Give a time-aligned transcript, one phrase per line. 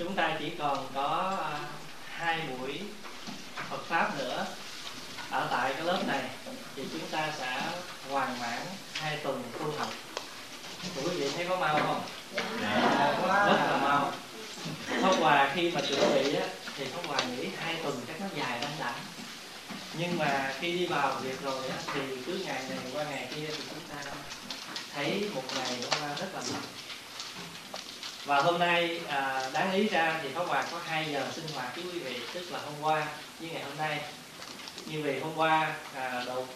[0.00, 1.58] chúng ta chỉ còn có à,
[2.08, 2.80] hai buổi
[3.70, 4.46] Phật pháp nữa
[5.30, 6.22] ở tại cái lớp này
[6.76, 7.62] thì chúng ta sẽ
[8.10, 8.60] hoàn mãn
[8.94, 9.88] hai tuần tu học
[10.96, 12.02] quý vị thấy có mau không?
[12.34, 13.14] Dạ.
[13.46, 14.12] rất là mau.
[15.02, 16.46] Pháp Hòa khi mà chuẩn bị á,
[16.76, 18.94] thì Pháp Hòa nghĩ hai tuần chắc nó dài lắm đã.
[19.98, 23.46] Nhưng mà khi đi vào việc rồi á, thì cứ ngày này qua ngày kia
[23.46, 24.12] thì chúng ta
[24.94, 26.62] thấy một ngày nó qua rất là nhanh
[28.24, 31.76] và hôm nay à, đáng lý ra thì Pháp Hòa có 2 giờ sinh hoạt
[31.76, 33.06] với quý vị tức là hôm qua
[33.40, 34.00] với ngày hôm nay.
[34.86, 36.46] Nhưng vì hôm qua à, đầu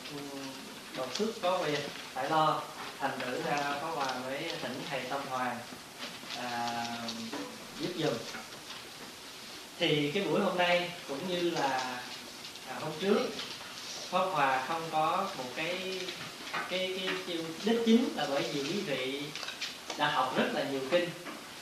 [0.96, 2.62] đầu xuất có việc phải lo
[3.00, 5.56] thành thử ra Pháp Hòa mới thỉnh thầy Tâm Hoàng
[6.36, 6.78] à,
[7.80, 8.14] giúp giùm.
[9.78, 12.00] Thì cái buổi hôm nay cũng như là
[12.68, 13.18] à, hôm trước
[14.10, 16.00] Pháp Hòa không có một cái
[16.70, 19.22] cái cái, cái đích chính là bởi vì quý vị
[19.98, 21.08] đã học rất là nhiều kinh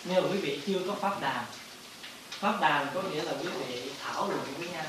[0.04, 1.44] nhưng mà quý vị chưa có pháp đàm.
[2.30, 4.84] Pháp đàm có nghĩa là quý vị thảo luận với nhau.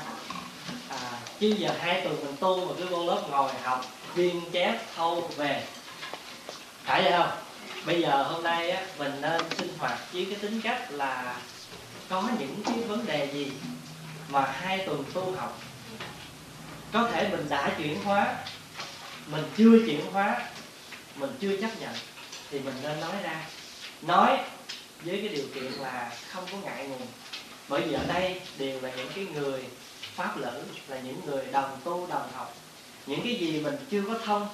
[0.88, 4.80] À, chứ giờ hai tuần mình tu mà cứ vô lớp ngồi học viên chép
[4.96, 5.66] thâu về.
[6.84, 7.30] Phải vậy không?
[7.86, 11.36] Bây giờ hôm nay á, mình nên sinh hoạt với cái tính cách là
[12.08, 13.52] có những cái vấn đề gì
[14.28, 15.58] mà hai tuần tu học.
[16.92, 18.34] Có thể mình đã chuyển hóa
[19.26, 20.42] mình chưa chuyển hóa
[21.16, 21.94] mình chưa chấp nhận
[22.50, 23.46] thì mình nên nói ra.
[24.02, 24.38] Nói
[25.04, 27.06] với cái điều kiện là không có ngại ngùng.
[27.68, 29.64] Bởi vì ở đây đều là những cái người
[30.14, 32.54] pháp lữ là những người đồng tu, đồng học.
[33.06, 34.48] Những cái gì mình chưa có thông,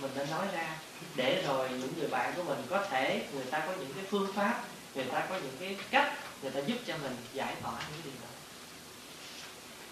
[0.00, 0.76] mình nên nói ra,
[1.16, 4.32] để rồi những người bạn của mình có thể, người ta có những cái phương
[4.34, 8.00] pháp, người ta có những cái cách, người ta giúp cho mình giải tỏa những
[8.04, 8.28] điều đó.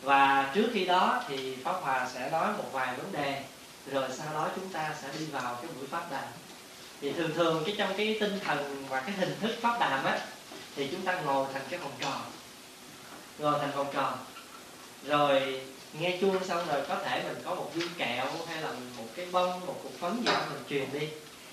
[0.03, 3.45] Và trước khi đó thì pháp hòa sẽ nói một vài vấn đề,
[3.93, 6.25] rồi sau đó chúng ta sẽ đi vào cái buổi pháp đàm
[7.01, 10.19] thì thường thường cái trong cái tinh thần và cái hình thức pháp đàm á
[10.77, 12.21] thì chúng ta ngồi thành cái vòng tròn.
[13.39, 14.19] Ngồi thành vòng tròn.
[15.07, 15.61] Rồi
[16.01, 19.27] nghe chuông xong rồi có thể mình có một viên kẹo hay là một cái
[19.33, 21.09] bông một cục phấn gì đó mình truyền đi.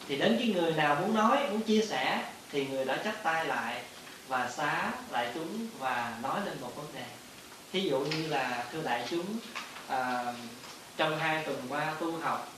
[0.08, 3.46] Thì đến cái người nào muốn nói muốn chia sẻ thì người đó chắp tay
[3.46, 3.82] lại
[4.28, 7.06] và xá lại chúng và nói lên một vấn đề.
[7.74, 9.26] Thí dụ như là thưa đại chúng
[9.88, 10.24] à,
[10.98, 12.53] trong hai tuần qua tu học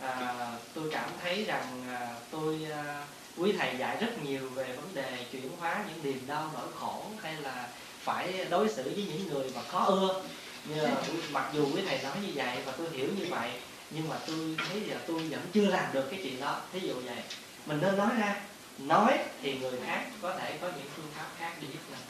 [0.00, 0.34] à,
[0.74, 3.04] tôi cảm thấy rằng à, tôi à,
[3.36, 7.04] quý thầy dạy rất nhiều về vấn đề chuyển hóa những niềm đau nỗi khổ
[7.22, 7.68] hay là
[8.02, 10.24] phải đối xử với những người mà khó ưa.
[10.64, 10.94] Như là,
[11.32, 13.50] mặc dù quý thầy nói như vậy và tôi hiểu như vậy
[13.90, 16.60] nhưng mà tôi thấy giờ tôi vẫn chưa làm được cái chuyện đó.
[16.72, 17.22] Thí dụ vậy
[17.66, 18.36] mình nên nói ra.
[18.78, 22.00] Nói thì người khác có thể có những phương pháp khác để giúp mình.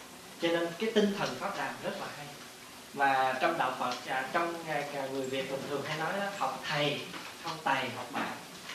[0.43, 2.27] Cho nên cái tinh thần pháp đàm rất là hay.
[2.95, 6.63] Mà trong đạo Phật à, trong à, người Việt bình thường hay nói đó, học
[6.69, 7.01] thầy
[7.49, 8.33] không thầy học bạn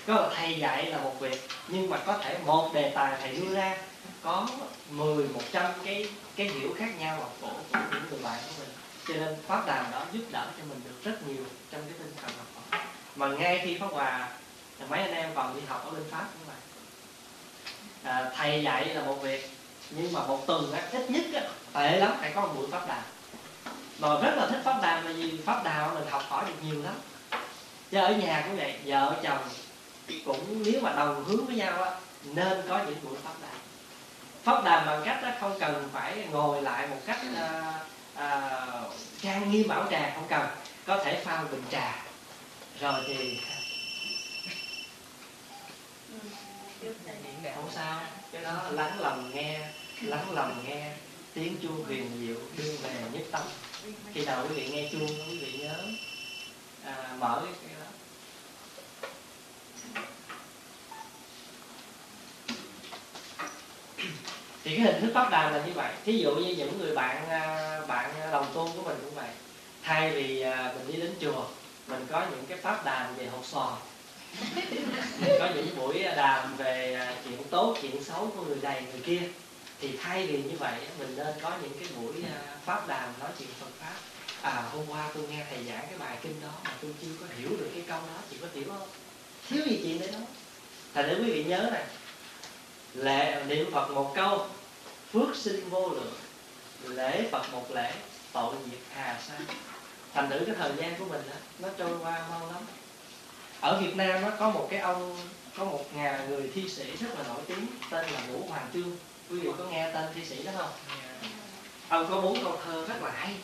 [0.08, 3.56] có thầy dạy là một việc nhưng mà có thể một đề tài thầy đưa
[3.56, 3.78] ra
[4.24, 4.48] có
[4.90, 8.70] 10, 100 cái cái hiểu khác nhau vào cổ của những người bạn của mình.
[9.08, 12.14] Cho nên pháp đàm đó giúp đỡ cho mình được rất nhiều trong cái tinh
[12.22, 12.82] thần học hỏi.
[13.16, 14.30] mà ngay khi pháp hòa
[14.90, 16.56] mấy anh em còn đi học ở bên pháp cũng vậy.
[18.04, 19.50] À, thầy dạy là một việc
[19.90, 21.42] nhưng mà một tuần á, ít nhất á,
[21.74, 23.04] tệ lắm phải có một buổi pháp đàm.
[24.00, 26.84] Mà rất là thích pháp đàm là vì pháp đàm mình học hỏi được nhiều
[26.84, 26.94] lắm
[27.94, 29.50] chứ ở nhà cũng vậy vợ chồng
[30.26, 31.92] cũng nếu mà đồng hướng với nhau á
[32.24, 33.60] nên có những buổi pháp đàm.
[34.44, 37.74] Pháp đàm bằng cách đó không cần phải ngồi lại một cách à,
[38.16, 38.60] à,
[39.22, 40.48] trang nghiêm bảo trà không cần.
[40.86, 42.04] Có thể pha bình trà.
[42.80, 43.40] Rồi thì
[47.56, 49.60] không sao cái đó lắng lòng nghe
[50.02, 50.92] lắng lòng nghe
[51.34, 53.42] tiếng chuông huyền diệu đưa về nhất tâm.
[54.14, 55.78] Khi nào quý vị nghe chuông quý vị nhớ
[56.86, 57.86] à, mở cái, cái đó.
[64.64, 65.94] Thì cái hình thức pháp đàm là như vậy.
[66.06, 69.30] Thí dụ như những người bạn à, bạn đồng tu của mình cũng vậy.
[69.84, 71.46] Thay vì à, mình đi đến chùa
[71.88, 73.78] mình có những cái pháp đàm về học sò.
[75.20, 79.02] Mình có những buổi đàm về à, chuyện tốt chuyện xấu của người này người
[79.02, 79.22] kia.
[79.80, 82.14] Thì thay vì như vậy mình nên có những cái buổi
[82.66, 84.13] pháp đàm nói chuyện Phật pháp
[84.44, 87.26] à hôm qua tôi nghe thầy giảng cái bài kinh đó mà tôi chưa có
[87.38, 88.88] hiểu được cái câu đó chị có hiểu không?
[89.50, 90.20] Thiếu gì chuyện đấy đó
[90.94, 91.84] thành để quý vị nhớ này.
[92.94, 94.48] Lệ niệm Phật một câu
[95.12, 96.14] phước sinh vô lượng.
[96.84, 97.94] Lễ Phật một lễ
[98.34, 99.34] tội nghiệp hà sa.
[100.14, 102.62] Thành thử cái thời gian của mình đó, nó trôi qua mau lắm.
[103.62, 105.18] Ở Việt Nam nó có một cái ông
[105.58, 108.98] có một nhà người thi sĩ rất là nổi tiếng tên là Vũ Hoàng Trương
[109.30, 110.72] quý vị có nghe tên thi sĩ đó không?
[111.90, 113.36] Ông có bốn câu thơ rất là hay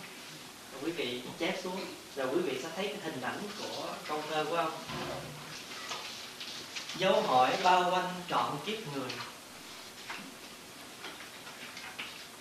[0.84, 1.86] quý vị chép xuống
[2.16, 4.72] rồi quý vị sẽ thấy cái hình ảnh của câu thơ của ông.
[6.98, 9.10] Dấu hỏi bao quanh trọn kiếp người.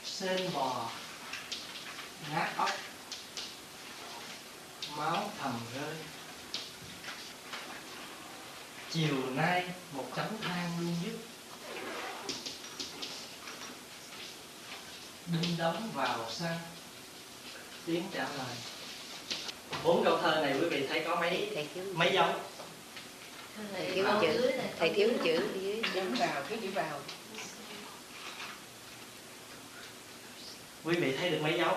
[0.05, 0.91] Sên bò
[2.33, 2.71] nát óc
[4.97, 5.95] máu thầm rơi.
[8.91, 11.19] Chiều nay một chấm than luôn dứt
[15.27, 16.59] đinh đóng vào xăng
[17.89, 18.57] tiếng trả lời.
[19.85, 22.29] Bốn câu thơ này quý vị thấy có mấy thầy thiếu mấy dấu?
[23.73, 24.53] Thầy thiếu chữ.
[24.79, 25.39] thầy thiếu chữ.
[25.95, 27.01] Chấm vào, cái chữ vào.
[30.85, 31.77] Quý vị thấy được mấy dấu?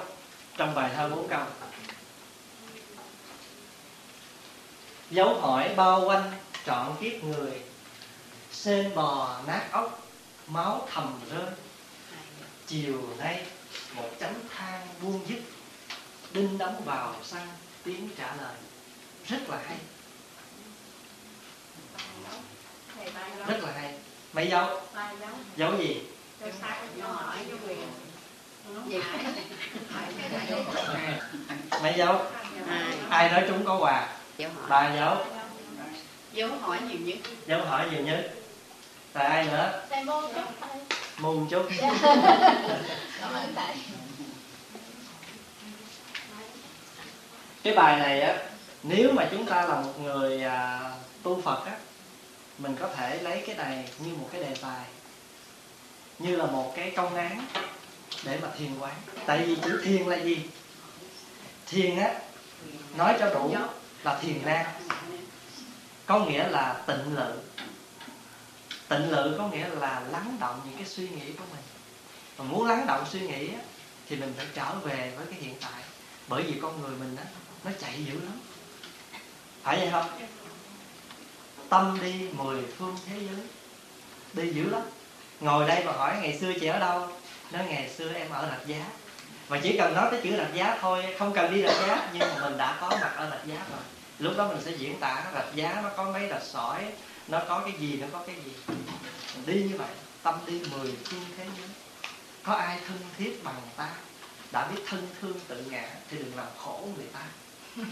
[0.58, 1.46] Trong bài thơ bốn câu.
[5.12, 6.32] Dấu hỏi bao quanh
[6.66, 7.62] trọn kiếp người.
[8.52, 10.08] Sên bò nát ốc
[10.48, 11.50] máu thầm rơi.
[12.68, 13.46] Chiều nay
[13.96, 15.40] một chấm than buông dứt
[16.34, 17.48] đinh đóng vào xăng
[17.84, 18.56] tiếng trả lời.
[19.28, 19.78] Rất là hay.
[23.48, 23.94] Rất là hay.
[24.34, 24.82] Mấy dấu
[25.58, 26.02] dấu gì?
[31.82, 32.22] Mấy dấu
[33.10, 34.08] ai nói chúng có quà?
[34.70, 35.18] Ba dấu
[36.34, 37.18] Dấu hỏi nhiều nhất.
[37.48, 38.32] Dấu hỏi nhiều nhất
[39.14, 39.82] tại ai nữa?
[40.06, 40.44] Môn chút
[41.18, 41.66] mùng chút
[43.22, 43.76] Cảm ơn thầy
[47.64, 48.38] cái bài này á
[48.84, 50.92] nếu mà chúng ta là một người à,
[51.24, 51.74] tu phật á
[52.58, 54.86] mình có thể lấy cái này như một cái đề tài
[56.20, 57.46] như là một cái công án
[58.24, 58.96] để mà thiền quán.
[59.26, 60.50] Tại vì chữ thiền là gì?
[61.68, 62.14] Thiền á
[62.96, 63.56] nói cho đủ
[64.04, 64.66] là thiền nam
[66.06, 67.40] có nghĩa là tịnh lự.
[68.88, 71.64] Tịnh lự có nghĩa là lắng động những cái suy nghĩ của mình.
[72.38, 73.60] Mà muốn lắng động suy nghĩ á,
[74.10, 75.84] thì mình phải trở về với cái hiện tại.
[76.28, 77.24] Bởi vì con người mình á
[77.64, 78.40] nó chạy dữ lắm.
[79.64, 80.06] Phải vậy không?
[81.70, 83.46] Tâm đi mười phương thế giới.
[84.34, 84.82] Đi dữ lắm.
[85.40, 87.08] Ngồi đây mà hỏi ngày xưa chị ở đâu?
[87.52, 88.86] Nói ngày xưa em ở rạch giá.
[89.50, 92.22] Mà chỉ cần nói tới chữ rạch giá thôi, không cần đi rạch giá, nhưng
[92.22, 93.82] mà mình đã có mặt ở rạch giá rồi.
[94.20, 96.86] Lúc đó mình sẽ diễn tả rạch giá nó có mấy rạch sỏi,
[97.28, 98.52] nó có cái gì, nó có cái gì.
[99.36, 99.90] Mình đi như vậy,
[100.24, 101.70] tâm đi mười phương thế giới.
[102.44, 103.90] Có ai thân thiết bằng ta?
[104.52, 107.20] Đã biết thân thương tự ngã thì đừng làm khổ người ta.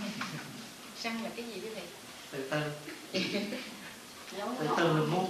[1.01, 1.81] Săn là cái gì quý vị?
[2.31, 2.61] từ từ.
[4.59, 5.25] Từ từ mình mua.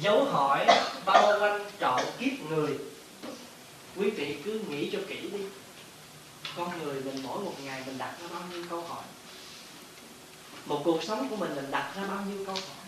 [0.00, 0.66] Dấu hỏi
[1.04, 2.78] bao quanh trọn kiếp người.
[3.96, 5.44] Quý vị cứ nghĩ cho kỹ đi.
[6.56, 9.04] Con người mình mỗi một ngày mình đặt ra bao nhiêu câu hỏi?
[10.66, 12.86] Một cuộc sống của mình mình đặt ra bao nhiêu câu hỏi?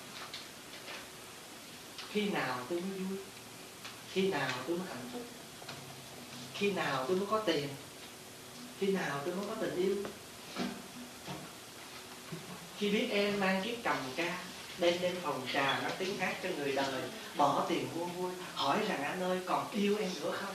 [2.12, 3.18] Khi nào tôi mới vui?
[4.12, 5.22] Khi nào tôi mới hạnh phúc?
[6.54, 7.68] Khi nào tôi mới có tiền
[8.80, 9.96] khi nào tôi mới có tình yêu?
[12.78, 14.38] Khi biết em mang chiếc cầm ca,
[14.78, 17.02] đem lên phòng trà nó tiếng hát cho người đời,
[17.36, 20.54] bỏ tiền mua vui, hỏi rằng anh ơi, còn yêu em nữa không?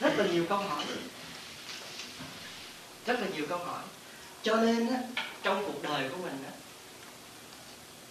[0.00, 0.84] Rất là nhiều câu hỏi.
[3.06, 3.82] Rất là nhiều câu hỏi.
[4.42, 5.00] Cho nên á,
[5.42, 6.52] trong cuộc đời của mình á,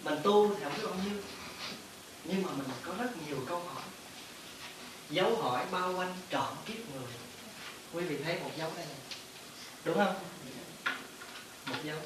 [0.02, 1.22] mình tu thì không biết bao nhiêu.
[2.24, 3.82] Nhưng mà mình có rất nhiều câu hỏi.
[5.10, 7.25] Dấu hỏi bao quanh trọn kiếp người
[7.96, 8.96] quý vị thấy một dấu đây này
[9.84, 10.14] đúng không?
[11.66, 11.98] Một dấu.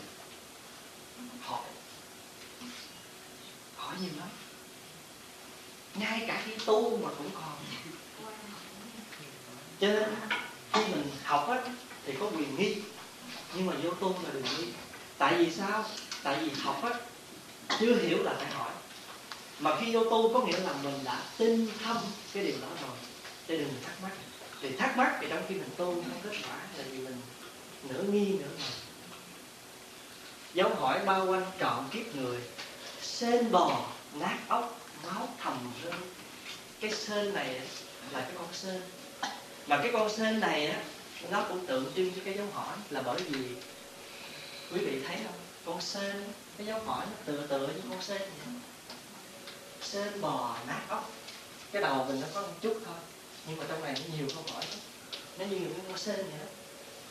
[1.40, 1.60] Hỏi.
[3.76, 4.28] Hỏi nhiều lắm
[5.94, 7.56] ngay cả khi tu mà cũng còn.
[9.80, 10.14] Cho nên
[10.72, 11.62] khi mình học á
[12.06, 12.76] thì có quyền nghi.
[13.54, 14.72] Nhưng mà vô tu là đừng nghi.
[15.18, 15.84] Tại vì sao?
[16.22, 16.90] Tại vì học á
[17.80, 18.72] chưa hiểu là phải hỏi.
[19.58, 21.96] Mà khi vô tu có nghĩa là mình đã tin thâm
[22.32, 22.96] cái điều đó rồi
[23.48, 24.12] cho đừng thắc mắc
[24.62, 27.20] thì thắc mắc thì trong khi mình tu không kết quả là vì mình
[27.88, 28.70] nửa nghi, nửa ngờ.
[30.54, 32.38] Dấu hỏi bao quanh trọn kiếp người,
[33.02, 35.92] sên bò nát ốc, máu thầm rơi.
[36.80, 37.60] Cái sên này
[38.12, 38.82] là cái con sên.
[39.66, 40.82] Mà cái con sên này á,
[41.30, 43.48] nó cũng tượng trưng cho cái dấu hỏi là bởi vì
[44.72, 45.40] quý vị thấy không?
[45.64, 46.24] Con sên,
[46.56, 48.54] cái dấu hỏi nó tựa tựa như con sên vậy.
[49.82, 51.10] Sên bò nát ốc.
[51.72, 52.96] Cái đầu mình nó có một chút thôi
[53.46, 54.78] nhưng mà trong này nó nhiều câu hỏi lắm.
[55.38, 56.46] nó như những con sên vậy đó.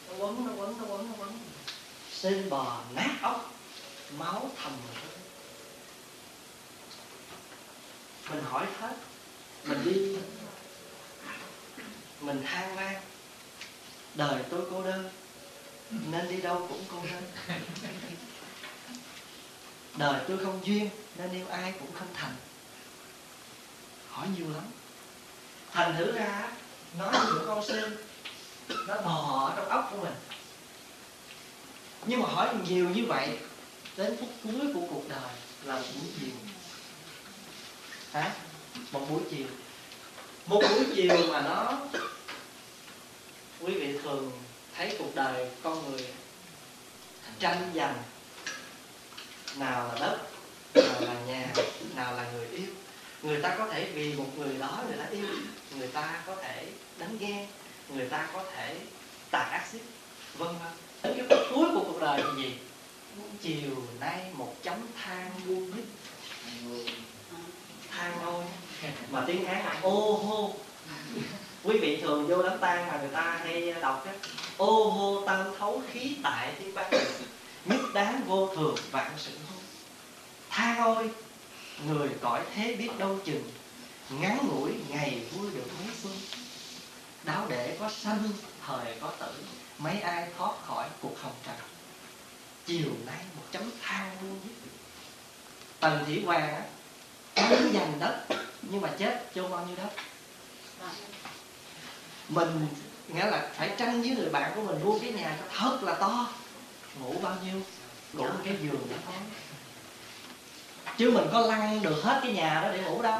[0.07, 1.39] Nó quấn nó quấn nó quấn nó quấn.
[2.13, 3.53] Sên bò, nát ốc,
[4.17, 4.71] máu thầm
[8.29, 8.95] mình hỏi hết.
[9.63, 10.15] Mình đi.
[12.21, 13.01] Mình than van
[14.15, 15.09] đời tôi cô đơn.
[15.91, 17.23] Nên đi đâu cũng cô đơn.
[19.97, 20.89] Đời tôi không duyên.
[21.17, 22.35] Nên yêu ai cũng không thành.
[24.09, 24.63] Hỏi nhiều lắm
[25.71, 26.51] thành thử ra,
[26.97, 27.97] nói như một con sen
[28.87, 30.13] nó bò ở trong óc của mình.
[32.05, 33.37] Nhưng mà hỏi nhiều như vậy,
[33.97, 35.31] đến phút cuối của cuộc đời
[35.63, 36.29] là một buổi chiều.
[38.13, 38.31] Hả?
[38.91, 39.47] Một buổi chiều.
[40.45, 41.79] Một buổi chiều mà nó,
[43.59, 44.31] quý vị thường
[44.77, 46.05] thấy cuộc đời con người
[47.39, 48.03] tranh giành.
[49.55, 50.17] Nào là đất,
[50.75, 51.53] nào là nhà,
[51.95, 52.67] nào là người yêu
[53.23, 55.25] người ta có thể vì một người đó người ta yêu,
[55.77, 57.47] người ta có thể đánh ghen,
[57.95, 58.75] người ta có thể
[59.31, 59.83] tàn ác xích
[60.37, 60.71] vân vân
[61.03, 62.57] đến cái phút cuối của cuộc đời thì gì?
[63.41, 65.85] Chiều nay một chấm than buông nhất.
[67.91, 68.43] Than thôi
[69.11, 70.53] mà tiếng hán là ô hô.
[71.63, 74.13] Quý vị thường vô đám tang mà người ta hay đọc á,
[74.57, 76.91] ô hô tan thấu khí tại thiên băng
[77.65, 79.59] nhất đáng vô thường vạn sự hôn
[80.49, 81.09] than ôi
[81.87, 83.51] người cõi thế biết đâu chừng
[84.09, 86.13] ngắn ngủi ngày vui được mấy xuân
[87.23, 88.29] đáo để có sanh,
[88.65, 89.33] thời có tử,
[89.77, 91.55] mấy ai thoát khỏi cuộc hồng trần.
[92.65, 94.39] Chiều nay một chấm than luôn
[95.79, 96.63] tần thủy hoàng á
[97.49, 98.25] muốn giành đất,
[98.61, 99.89] nhưng mà chết chôn bao nhiêu đất?
[102.29, 102.67] Mình,
[103.07, 106.29] nghĩa là phải tranh với người bạn của mình mua cái nhà thật là to.
[106.99, 107.61] Ngủ bao nhiêu?
[108.17, 109.15] Cũng cái giường đó thôi
[110.99, 113.19] chứ mình có lăn được hết cái nhà đó để ngủ đâu.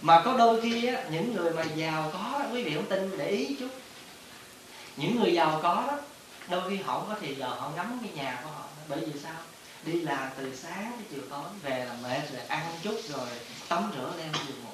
[0.00, 3.28] Mà có đôi khi á, những người mà giàu có quý vị không tin để
[3.28, 3.68] ý chút.
[4.96, 5.98] Những người giàu có đó
[6.48, 8.64] đôi khi họ không có thì giờ họ ngắm cái nhà của họ.
[8.88, 9.36] Bởi vì sao?
[9.84, 13.28] Đi làm từ sáng đến chiều tối về là mệt rồi ăn chút rồi
[13.68, 14.70] tắm rửa leo giường ngủ.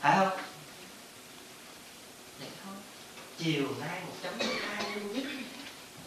[0.00, 0.38] Phải không?
[2.38, 2.74] Vậy thôi.
[3.38, 5.24] Chiều nay một chấm than luôn nhất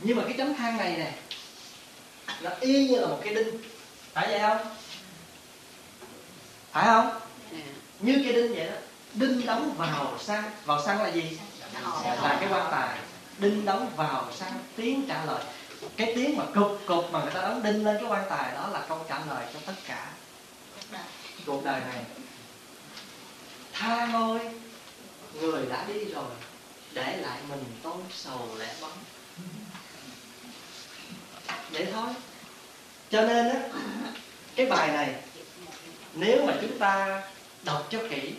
[0.01, 1.13] nhưng mà cái chấm than này nè
[2.42, 3.58] nó y như là một cái đinh.
[4.13, 4.58] Phải vậy không?
[6.72, 7.20] Phải không?
[8.00, 8.75] Như cái đinh vậy đó.
[9.13, 10.51] Đinh đóng vào xăng.
[10.66, 11.40] Vào xăng là gì?
[12.22, 13.00] Là cái quan tài.
[13.38, 15.44] Đinh đóng vào xăng tiếng trả lời.
[15.98, 18.70] Cái tiếng mà cục cục mà người ta đóng đinh lên cái quan tài đó
[18.74, 20.12] là câu trả lời cho tất cả.
[21.46, 22.04] Cuộc đời này
[23.74, 24.40] tha ngôi
[25.34, 26.32] người đã đi rồi
[26.94, 28.98] để lại mình tôi sầu lẻ bóng
[31.72, 32.10] vậy thôi.
[33.12, 33.62] Cho nên á
[34.55, 35.15] cái bài này
[36.13, 37.24] nếu mà chúng ta
[37.63, 38.34] đọc cho kỹ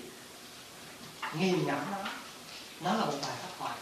[1.35, 1.99] nghiền ngẫm nó
[2.81, 3.79] nó là một bài pháp thoại.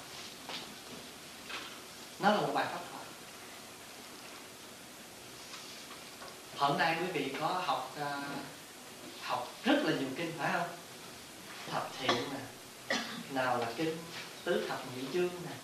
[2.18, 3.04] Nó là một bài pháp thoại.
[6.56, 8.06] Hôm nay quý vị có học uh,
[9.22, 10.68] học rất là nhiều kinh phải không?
[11.70, 12.96] Thập thiện nè
[13.30, 13.96] nào là kinh
[14.44, 15.56] tứ thập nhị chương nè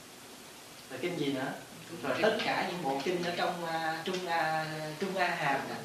[0.91, 1.53] rồi kinh gì nữa?
[2.03, 5.79] Rồi tất cả những bộ kinh ở trong uh, trung uh, trung a hàm này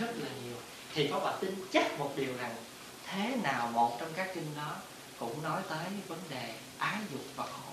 [0.00, 0.56] rất là nhiều.
[0.94, 2.54] Thì có bà tin chắc một điều rằng
[3.06, 4.76] thế nào một trong các kinh đó
[5.18, 7.72] cũng nói tới vấn đề ái dục và khổ.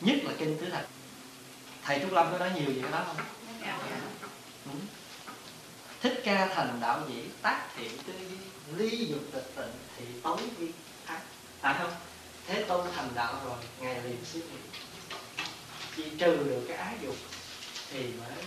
[0.00, 0.86] Nhất là kinh tứ thập
[1.84, 3.16] thầy trúc lâm có nói nhiều gì đó không?
[4.64, 4.70] Ừ.
[6.02, 8.36] thích ca thành đạo dĩ tác thiện tư duy
[8.76, 10.68] ly dục tịch tịnh thì tối vi
[11.06, 11.20] ác.
[11.60, 11.92] Phải không
[12.46, 14.78] thế tôn thành đạo rồi ngài liền suy nghĩ
[15.96, 17.16] chỉ trừ được cái ái dục
[17.90, 18.44] thì mới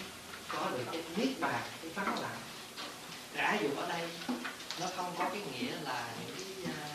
[0.48, 2.40] có được cái niết bàn cái vắng lặng
[3.34, 4.10] cái ái dục ở đây
[4.80, 6.90] nó không có cái nghĩa là những cái à,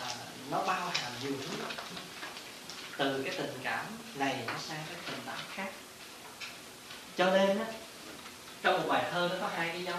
[0.00, 0.14] à,
[0.50, 1.56] nó bao hàm nhiều thứ
[2.96, 5.68] từ cái tình cảm này nó sang cái tình cảm khác.
[7.16, 7.66] Cho nên á
[8.62, 9.98] trong một bài thơ nó có hai cái dấu.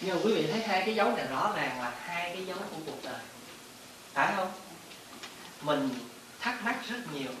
[0.00, 2.58] Nhưng mà quý vị thấy hai cái dấu này rõ ràng là hai cái dấu
[2.58, 3.20] của cuộc đời.
[4.12, 4.52] Phải không?
[5.62, 5.88] Mình
[6.40, 7.32] thắc mắc rất nhiều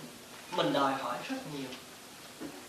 [0.52, 1.68] mình đòi hỏi rất nhiều.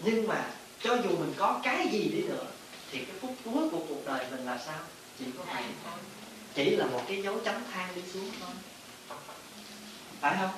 [0.03, 0.45] Nhưng mà
[0.83, 2.45] cho dù mình có cái gì đi nữa
[2.91, 4.79] thì cái phút cuối của cuộc đời mình là sao?
[5.19, 5.93] Chỉ có vậy thôi
[6.53, 8.49] chỉ là một cái dấu chấm than đi xuống thôi.
[10.21, 10.51] Phải không?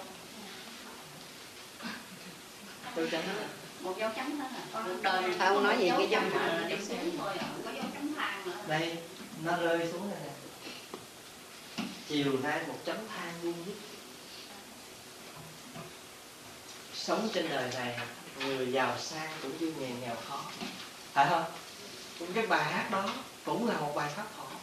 [2.96, 3.34] Tôi chấm đó
[3.82, 7.18] một dấu chấm đó là cuộc đời không nói gì cái dấu mà đi xuống
[7.18, 8.51] thôi à, có dấu chấm than nữa.
[8.68, 8.98] Đây
[9.44, 10.32] nó rơi xuống đây nè.
[12.08, 13.75] Chiều nay một chấm than luôn nhất
[17.07, 18.00] sống trên đời này
[18.39, 20.43] người giàu sang cũng như nghèo nghèo khó.
[21.13, 21.43] Phải không?
[22.19, 23.10] Cũng cái bài hát đó
[23.45, 24.55] cũng là một bài pháp thoại.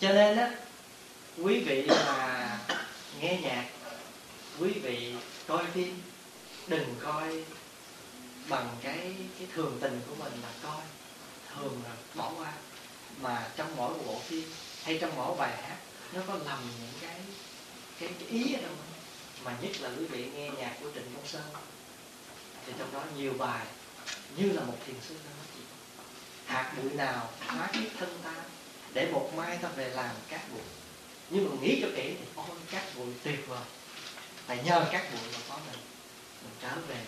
[0.00, 0.50] Cho nên á
[1.42, 2.58] quý vị mà
[3.20, 3.64] nghe nhạc
[4.60, 5.14] quý vị
[5.46, 6.02] coi phim
[6.66, 7.44] đừng coi
[8.48, 10.82] bằng cái cái thường tình của mình là coi
[11.54, 12.52] thường là bỏ qua.
[13.20, 14.50] Mà trong mỗi bộ phim
[14.84, 15.76] hay trong mỗi bài hát
[16.12, 17.16] nó có lầm những cái
[18.00, 18.72] cái, cái ý ở đâu
[19.44, 21.42] mà nhất là quý vị nghe nhạc của Trịnh Công Sơn.
[22.66, 23.66] Thì trong đó nhiều bài
[24.36, 25.66] như là một thiền sư đang nói chuyện.
[26.46, 28.34] Hạt bụi nào hóa kiếp thân ta
[28.92, 30.62] để một mai ta về làm cát bụi.
[31.30, 33.64] Nhưng mà nghĩ cho kỹ thì ôi cát bụi tuyệt vời.
[34.46, 35.80] Tại nhờ cát bụi mà có mình
[36.42, 37.04] mình trở về.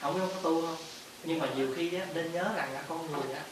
[0.00, 0.76] Không có tu không?
[1.24, 3.44] Nhưng mà nhiều khi á, nên nhớ rằng là con người á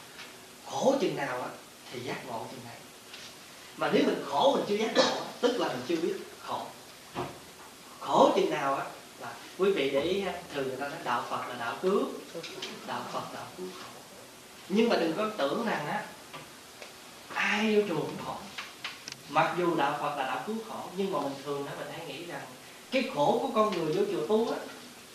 [0.65, 1.49] khổ chừng nào á
[1.91, 2.75] thì giác ngộ chừng này
[3.77, 6.13] mà nếu mình khổ mình chưa giác ngộ tức là mình chưa biết
[6.45, 6.61] khổ.
[7.99, 8.85] Khổ chừng nào á
[9.19, 12.03] là quý vị để ý thường người ta nói đạo phật là đạo cứu
[12.87, 13.89] đạo phật đạo cứu khổ.
[14.69, 16.05] Nhưng mà đừng có tưởng rằng á
[17.33, 18.35] ai vô chùa cũng khổ.
[19.29, 22.05] Mặc dù đạo phật là đạo cứu khổ nhưng mà mình thường á mình hay
[22.07, 22.41] nghĩ rằng
[22.91, 24.57] cái khổ của con người vô chùa tu á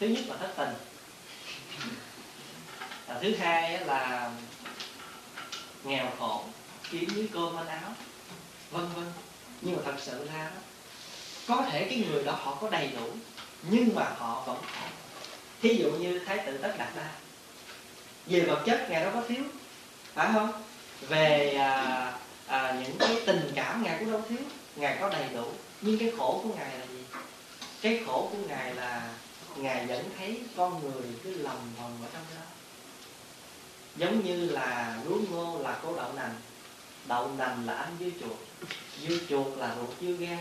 [0.00, 0.74] thứ nhất là thất tình.
[3.06, 4.30] À, thứ hai là
[5.84, 6.44] nghèo khổ
[6.90, 7.94] kiếm với cơm ăn áo
[8.70, 9.06] vân vân.
[9.60, 10.60] Nhưng mà thật sự ra đó
[11.48, 13.06] có thể cái người đó họ có đầy đủ
[13.62, 14.86] nhưng mà họ vẫn khổ
[15.62, 17.10] thí dụ như thái tử tất đạt đa
[18.26, 19.44] về vật chất ngài đâu có thiếu
[20.14, 20.52] phải không?
[21.08, 22.12] Về à,
[22.46, 24.38] à, những cái tình cảm ngài cũng đâu thiếu
[24.76, 25.44] ngài có đầy đủ.
[25.80, 27.04] Nhưng cái khổ của ngài là gì?
[27.82, 29.12] Cái khổ của ngài là
[29.56, 32.42] ngài vẫn thấy con người cứ lầm vòng ở trong đó.
[33.96, 36.34] Giống như là lúa ngô là cố đậu nành
[37.08, 38.36] đậu nành là anh dưa chuột
[39.02, 40.38] dưa chuột là ruột dưa gan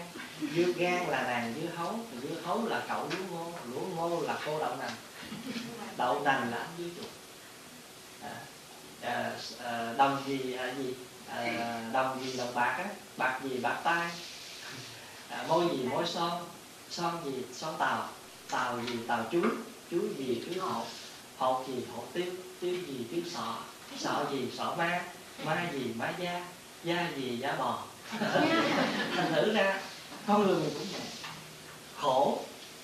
[0.55, 4.37] dưa gan là nàng dưa hấu dưa hấu là cậu lúa ngô lúa ngô là
[4.45, 4.95] cô đậu nành.
[5.97, 7.09] Đậu nành là anh dưa chuột.
[8.21, 8.41] À,
[9.01, 9.31] à,
[9.63, 10.93] à, đồng gì à, gì?
[11.29, 12.85] À, đồng gì đồng bạc á
[13.17, 14.11] bạc gì bạc tai.
[15.29, 16.45] À, môi gì môi son
[16.89, 18.09] son gì son tàu
[18.49, 19.49] tàu gì tàu chuối
[19.91, 20.87] chuối gì chuối hột
[21.37, 22.25] hột gì hột tiêu
[22.59, 23.57] tiêu gì tiêu sọ
[23.97, 25.01] sọ gì sọ ma
[25.45, 26.41] ma gì ma da
[26.83, 27.83] da gì da bò.
[29.15, 29.79] Thành thử ra
[30.27, 31.01] con người mình cũng vậy.
[31.97, 32.39] Khổ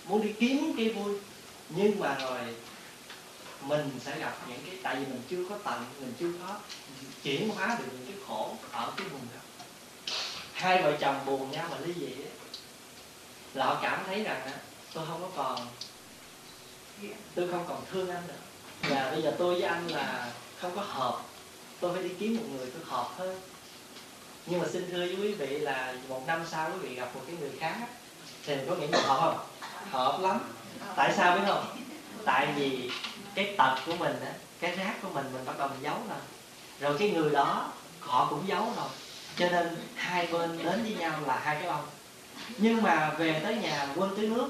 [0.06, 1.20] muốn đi kiếm cái vui.
[1.70, 2.56] Nhưng mà rồi
[3.62, 6.56] mình sẽ gặp những cái tại vì mình chưa có tận mình chưa có
[7.24, 9.42] chuyển hóa được những cái khổ ở cái vùng đó.
[10.54, 12.32] Hai vợ chồng buồn nhau mà ly dị ấy,
[13.54, 14.42] là họ cảm thấy rằng
[14.94, 15.68] tôi không có còn
[17.36, 18.34] tôi không còn thương anh nữa.
[18.82, 20.32] Và bây giờ tôi với anh là
[20.62, 21.22] không có hợp
[21.80, 23.42] tôi phải đi kiếm một người tôi hợp hơn
[24.46, 27.22] nhưng mà xin thưa với quý vị là một năm sau quý vị gặp một
[27.28, 27.76] cái người khác
[28.46, 29.46] thì có nghĩa là hợp không?
[29.92, 30.40] Hợp lắm.
[30.96, 31.66] Tại sao biết không?
[32.26, 32.92] Tại vì
[33.36, 36.18] cái tật của mình á, cái rác của mình mình bắt đầu mình giấu rồi
[36.80, 38.88] rồi cái người đó, họ cũng giấu rồi.
[39.38, 41.86] Cho nên hai bên đến với nhau là hai cái ông.
[42.58, 44.50] Nhưng mà về tới nhà quên tưới nước.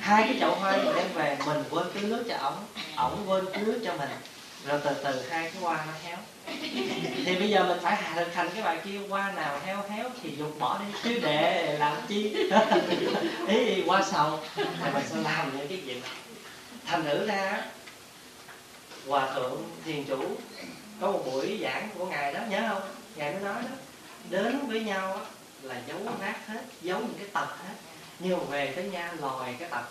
[0.00, 3.44] Hai cái chậu hoa mình đem về, mình quên tưới nước cho ổng ổng quên
[3.54, 4.08] tưới nước cho mình
[4.64, 6.16] rồi từ từ hai cái hoa nó héo.
[7.24, 10.36] Thì bây giờ mình phải thực hành cái bài kia, hoa nào héo héo thì
[10.36, 12.36] dục bỏ đi, chứ để làm chi?
[13.48, 14.38] Ý hoa sầu.
[14.56, 16.10] Thì mình sẽ làm những cái gì này
[16.86, 17.64] thành thử ra
[19.08, 20.36] hòa thượng, thiền chủ,
[21.00, 22.82] có một buổi giảng của ngài đó, nhớ không?
[23.16, 23.76] Ngài mới nói đó,
[24.30, 25.20] đến với nhau
[25.62, 27.74] là giấu nát hết, giấu những cái tật hết.
[28.18, 29.84] Nhưng mà về tới nhà, lòi cái tật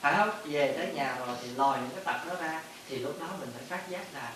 [0.00, 0.30] phải không?
[0.44, 3.48] Về tới nhà rồi thì lòi những cái tật đó ra thì lúc đó mình
[3.54, 4.32] phải phát giác là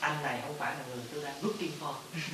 [0.00, 1.94] anh này không phải là người tôi đang looking for.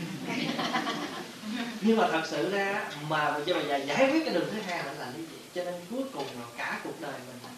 [1.80, 4.84] Nhưng mà thật sự ra mà cho bây giờ giải quyết cái đường thứ hai
[4.84, 7.52] là lý vậy cho nên cuối cùng là cả cuộc đời mình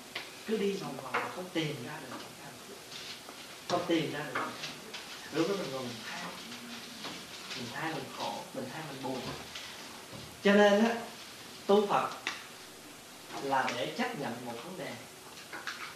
[0.46, 2.16] cứ đi vòng vòng mà không tìm ra được
[3.68, 4.50] không tìm ra được
[5.34, 6.22] lúc đó mình ngồi, mình thay
[7.56, 9.20] mình thay mình khổ, mình thay mình buồn.
[10.42, 10.94] Cho nên á
[11.66, 12.10] tu phật
[13.42, 14.92] là để chấp nhận một vấn đề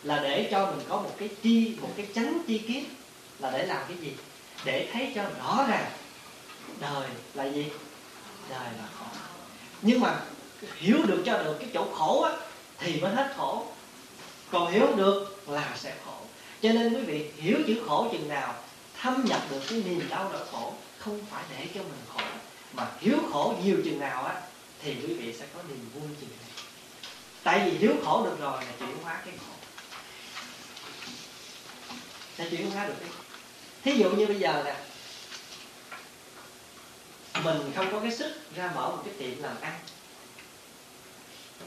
[0.04, 2.84] là để cho mình có một cái chi, một cái chánh chi kiến
[3.38, 4.12] là để làm cái gì?
[4.64, 5.90] Để thấy cho rõ ràng
[6.80, 7.70] đời là gì?
[8.50, 9.06] Đời là khổ.
[9.82, 10.20] Nhưng mà
[10.76, 12.32] hiểu được cho được cái chỗ khổ á,
[12.78, 13.66] thì mới hết khổ.
[14.50, 16.16] Còn hiểu được là sẽ khổ.
[16.62, 18.54] Cho nên quý vị hiểu chữ khổ chừng nào,
[19.00, 22.20] thâm nhập được cái niềm đau đớn khổ, không phải để cho mình khổ,
[22.72, 24.40] mà hiểu khổ nhiều chừng nào á,
[24.82, 26.50] thì quý vị sẽ có niềm vui chừng này.
[27.42, 29.53] Tại vì hiểu khổ được rồi là chuyển hóa cái khổ
[32.38, 33.08] sẽ chuyển hóa được cái
[33.82, 34.74] thí dụ như bây giờ nè,
[37.42, 39.78] mình không có cái sức ra mở một cái tiệm làm ăn.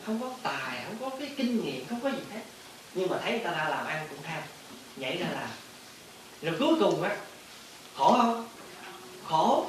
[0.06, 2.42] Không có tài, không có cái kinh nghiệm, không có gì hết.
[2.94, 4.44] Nhưng mà thấy người ta ra làm ăn cũng tham
[4.96, 5.50] nhảy ra làm.
[6.42, 7.18] Rồi cuối cùng á,
[7.96, 8.48] khổ không?
[9.28, 9.68] Khổ.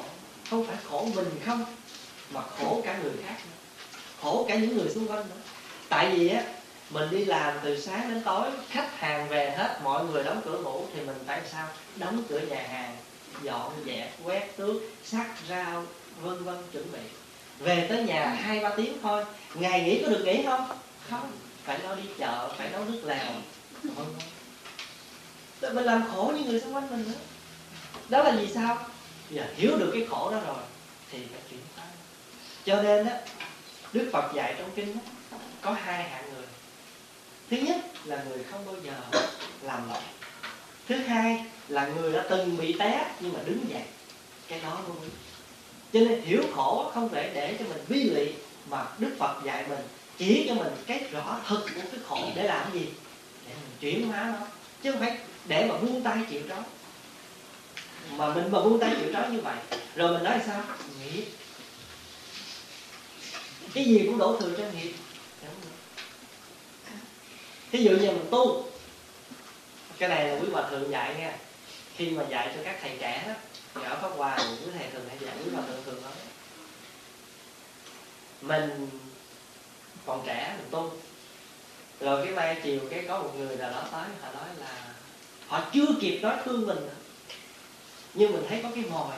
[0.50, 1.64] Không phải khổ mình không,
[2.30, 3.36] mà khổ cả người khác
[4.22, 5.40] khổ cả những người xung quanh nữa.
[5.88, 6.42] Tại vì á
[6.90, 10.58] mình đi làm từ sáng đến tối khách hàng về hết mọi người đóng cửa
[10.58, 11.68] ngủ thì mình tại sao?
[11.96, 12.96] Đóng cửa nhà hàng
[13.42, 15.84] dọn dẹp quét tước sắc rau
[16.20, 16.98] vân vân chuẩn bị.
[17.58, 19.24] Về tới nhà hai ba tiếng thôi.
[19.54, 20.68] Ngày nghỉ có được nghỉ không?
[21.10, 21.32] Không.
[21.64, 23.32] Phải lo đi chợ phải nấu nước lèo.
[23.82, 23.94] Vân
[25.60, 25.74] vân.
[25.74, 27.18] Mình làm khổ những người xung quanh mình nữa.
[28.08, 28.78] Đó là vì sao?
[29.30, 30.62] Giờ hiểu được cái khổ đó rồi
[31.12, 31.84] thì phải chuyển hóa
[32.64, 33.20] cho nên á
[33.92, 35.00] đức phật dạy trong kinh đó,
[35.60, 36.27] có hai hạng
[37.50, 39.20] thứ nhất là người không bao giờ
[39.62, 40.02] làm lỗi
[40.88, 43.82] thứ hai là người đã từng bị té nhưng mà đứng dậy.
[44.48, 44.96] Cái đó luôn.
[45.92, 48.32] Cho nên hiểu khổ không thể để cho mình vi lị
[48.70, 49.80] mà đức phật dạy mình,
[50.18, 52.86] chỉ cho mình cái rõ thật của cái khổ để làm gì?
[53.46, 54.46] Để mình chuyển hóa nó.
[54.82, 56.62] Chứ không phải để mà buông tay chịu trói.
[58.16, 59.56] Mà mình mà buông tay chịu trói như vậy,
[59.94, 60.62] rồi mình nói sao?
[61.00, 61.24] Nghiệp.
[63.74, 64.92] Cái gì cũng đổ thừa cho nghiệp
[67.72, 68.68] thí dụ như mình tu.
[69.98, 71.36] Cái này là quý bà thượng dạy nha.
[71.96, 73.34] Khi mà dạy cho các thầy trẻ đó,
[73.74, 76.12] thì ở pháp hòa thì quý thầy thường hay dạy, quý bà thượng thường nói,
[78.40, 78.88] mình
[80.06, 80.92] còn trẻ, mình tu.
[82.00, 84.94] Rồi cái mai chiều cái có một người nào đó tới, họ nói là
[85.46, 86.94] họ chưa kịp nói thương mình nữa.
[88.14, 89.14] nhưng mình thấy có cái mồi.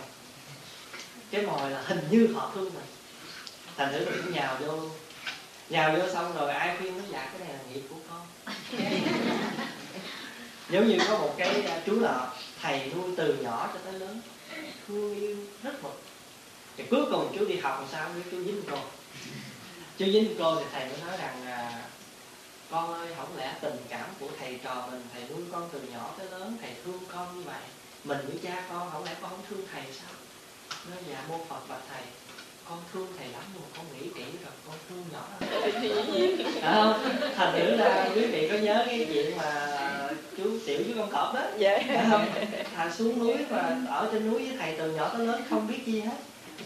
[1.31, 2.85] Cái mồi là hình như họ thương mình.
[3.77, 4.79] Thành thử mình cũng nhào vô.
[5.69, 7.97] Nhào vô xong rồi ai khuyên nó dạ cái này là nghiệp của
[10.71, 12.31] giống như có một cái à, chú là
[12.63, 14.21] thầy nuôi từ nhỏ cho tới lớn
[14.89, 16.03] thương yêu rất mực.
[16.77, 18.11] Thì cuối cùng chú đi học làm sao?
[18.15, 18.79] Với chú dính cô.
[19.99, 21.83] Chú dính cô thì thầy mới nói rằng là
[22.71, 26.15] con ơi không lẽ tình cảm của thầy trò mình, thầy nuôi con từ nhỏ
[26.19, 27.63] tới lớn, thầy thương con như vậy,
[28.05, 30.13] mình với cha con không lẽ con không thương thầy sao?
[30.91, 32.03] Nói dạ mô phật bạch thầy
[32.71, 35.25] con thương thầy lắm mà con nghĩ kỹ rồi con thương nhỏ.
[36.63, 36.95] À,
[37.37, 39.79] thành thử ra quý vị có nhớ cái chuyện mà
[40.37, 41.43] chú tiểu chú con cọp đó.
[41.59, 41.79] Dạ.
[42.11, 42.27] Không?
[42.77, 45.87] Thà xuống núi và ở trên núi với thầy từ nhỏ tới lớn không biết
[45.87, 46.17] gì hết.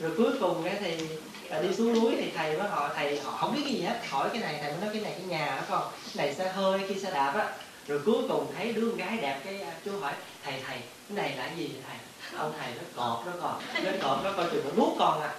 [0.01, 1.07] Rồi cuối cùng cái thì
[1.51, 4.07] à, đi xuống núi thì thầy mới hỏi thầy họ không biết cái gì hết
[4.09, 6.53] hỏi cái này thầy mới nói cái này cái nhà đó con cái này xe
[6.53, 7.53] hơi kia xe đạp á.
[7.89, 10.13] Rồi cuối cùng thấy đứa con gái đẹp cái à, chú hỏi
[10.45, 11.97] thầy thầy cái này là cái gì vậy thầy
[12.37, 15.35] ông thầy nó cọp đó con, nó cọp nó coi chừng nó nuốt con à.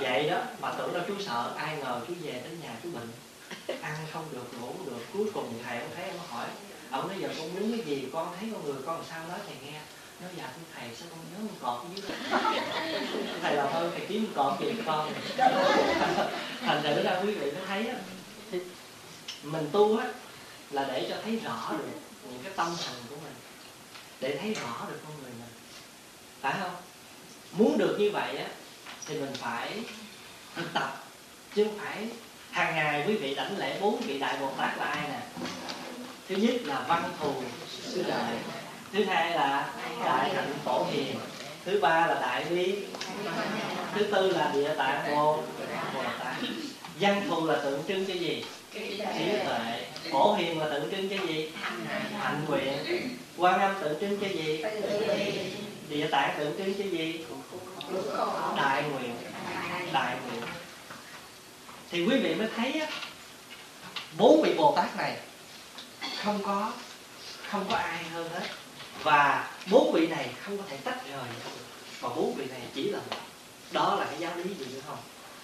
[0.00, 3.08] Vậy đó, mà tưởng đâu chú sợ, ai ngờ chú về đến nhà chú bệnh.
[3.82, 6.46] Ăn không được, ngủ không được, cuối cùng thầy ông thấy ông hỏi,
[6.90, 9.38] ông nói giờ con muốn cái gì, con thấy con người con làm sao nói
[9.46, 9.80] thầy nghe,
[10.20, 12.10] nói dạ thưa thầy, sao con nhớ con cọp dưới
[13.42, 15.12] thầy là thôi thầy kiếm con cọp về con.
[16.60, 17.96] Thành thử ra quý vị nó thấy á
[19.42, 20.06] mình tu á,
[20.70, 21.98] là để cho thấy rõ được
[22.30, 23.34] những cái tâm thần của mình,
[24.20, 25.32] để thấy rõ được con người
[26.40, 26.74] phải không?
[27.52, 28.46] Muốn được như vậy á,
[29.06, 29.68] thì mình phải
[30.56, 31.04] thực tập.
[31.54, 32.08] Chứ không phải
[32.50, 35.20] hàng ngày quý vị đảnh lễ bốn vị đại bồ tát là ai nè?
[36.28, 37.34] Thứ nhất là văn thù
[37.82, 38.32] sư đại
[38.92, 39.70] thứ hai là
[40.04, 41.16] đại hạnh phổ hiền.
[41.64, 42.74] Thứ ba là đại bi.
[43.94, 45.42] Thứ tư là địa tạng bồ
[45.94, 46.34] bồ tát.
[47.00, 48.44] Văn thù là tượng trưng cho gì?
[48.72, 49.86] Trí tuệ.
[50.12, 51.50] Phổ hiền là tượng trưng cho gì?
[52.18, 53.08] Hạnh nguyện.
[53.36, 54.64] Quan âm tượng trưng cho gì?
[55.88, 57.24] Địa tạng tượng trưng cho gì?
[58.56, 59.16] Đại nguyện.
[59.92, 60.42] Đại nguyện.
[61.90, 62.86] Thì quý vị mới thấy á,
[64.18, 65.16] bốn vị bồ tát này
[66.22, 66.72] không có
[67.50, 68.46] không có ai hơn hết.
[69.02, 71.28] Và bốn vị này không có thể tách rời
[72.00, 73.16] và bốn vị này chỉ là một.
[73.72, 74.98] Đó là cái giáo lý gì nữa không?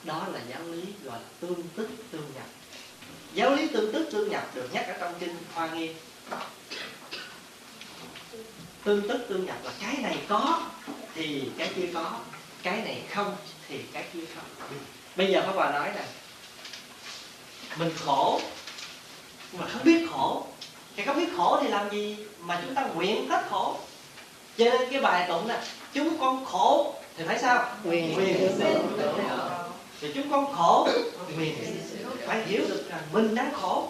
[0.05, 2.47] Đó là giáo lý gọi là tương tức tương nhập.
[3.35, 5.95] Giáo lý tương tức tương nhập được nhắc ở trong kinh hoa nghiêm
[8.85, 10.61] tương tức tương nhập là cái này có
[11.15, 12.13] thì cái kia có
[12.63, 13.37] cái này không
[13.69, 14.69] thì cái kia không.
[15.17, 16.03] Bây giờ pháp hòa nói nè
[17.79, 18.41] mình khổ
[19.53, 20.47] mà không biết khổ.
[20.97, 23.77] Thì không biết khổ thì làm gì mà chúng ta nguyện hết khổ?
[24.59, 25.61] Cho nên cái bài tụng nè
[25.93, 27.77] chúng con khổ thì phải sao?
[27.85, 28.13] Nguyện.
[28.15, 28.51] nguyện.
[30.01, 30.89] Thì chúng con khổ
[31.37, 31.55] nguyện.
[32.27, 33.89] Phải hiểu được rằng mình đang khổ.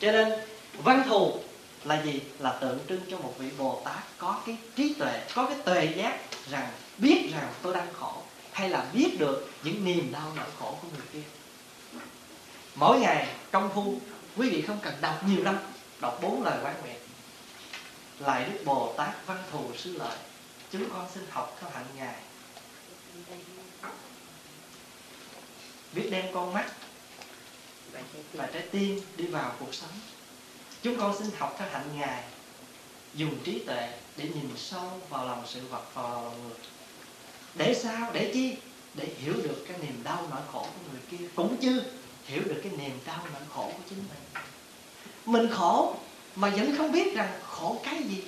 [0.00, 0.32] Cho nên
[0.72, 1.40] văn thù
[1.86, 2.20] là gì?
[2.38, 5.92] Là tượng trưng cho một vị bồ tát có cái trí tuệ, có cái tuệ
[5.96, 6.18] giác
[6.50, 8.22] rằng biết rằng tôi đang khổ,
[8.52, 11.22] hay là biết được những niềm đau nỗi khổ của người kia.
[12.74, 13.98] Mỗi ngày công phu
[14.36, 15.58] quý vị không cần đọc nhiều lắm,
[16.00, 16.96] đọc bốn lời quán nguyện
[18.18, 20.16] lại đức bồ tát văn thù sư lợi,
[20.72, 22.16] chúng con xin học theo hạnh ngài.
[25.92, 26.66] Biết đem con mắt
[28.32, 29.90] và trái tim đi vào cuộc sống
[30.86, 32.22] chúng con xin học theo hạnh ngài,
[33.14, 36.58] dùng trí tuệ để nhìn sâu vào lòng sự vật vào lòng người.
[37.54, 38.10] Để sao?
[38.12, 38.56] Để chi?
[38.94, 41.28] Để hiểu được cái niềm đau nỗi khổ của người kia.
[41.34, 41.82] Cũng chưa
[42.26, 44.42] hiểu được cái niềm đau nỗi khổ của chính mình.
[45.26, 45.96] Mình khổ
[46.36, 48.22] mà vẫn không biết rằng khổ cái gì.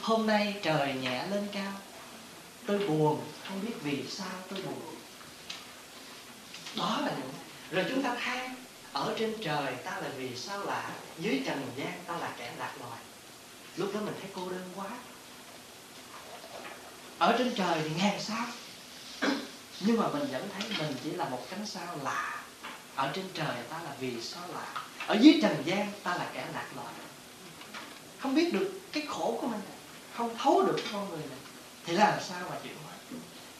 [0.00, 1.72] Hôm nay trời nhẹ lên cao.
[2.66, 4.94] Tôi buồn, không biết vì sao tôi buồn.
[6.76, 7.32] Đó là những
[7.70, 8.59] rồi chúng ta than
[8.92, 10.90] ở trên trời ta là vì sao lạ?
[11.18, 13.00] Dưới trần gian ta là kẻ lạc loài.
[13.76, 14.86] Lúc đó mình thấy cô đơn quá.
[17.18, 18.46] Ở trên trời thì ngàn sao
[19.80, 22.42] nhưng mà mình vẫn thấy mình chỉ là một cánh sao lạ.
[22.94, 24.84] Ở trên trời ta là vì sao lạ.
[25.06, 26.94] Ở dưới trần gian ta là kẻ lạc loài.
[28.18, 29.60] Không biết được cái khổ của mình.
[30.16, 31.38] Không thấu được con người này
[31.86, 32.90] thì làm sao mà chịu hóa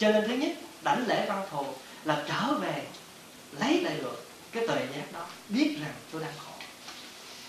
[0.01, 1.64] cho nên thứ nhất, đảnh lễ văn thù
[2.05, 2.87] là trở về,
[3.61, 6.53] lấy lại được cái tuệ giác đó biết rằng tôi đang khổ.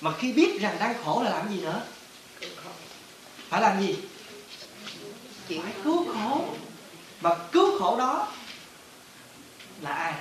[0.02, 1.82] Mà khi biết rằng đang khổ là làm gì nữa?
[3.50, 3.98] Phải làm gì?
[5.48, 6.46] Chịu phải cứu khổ.
[7.22, 8.32] Mà cứu khổ đó
[9.82, 10.14] là ai?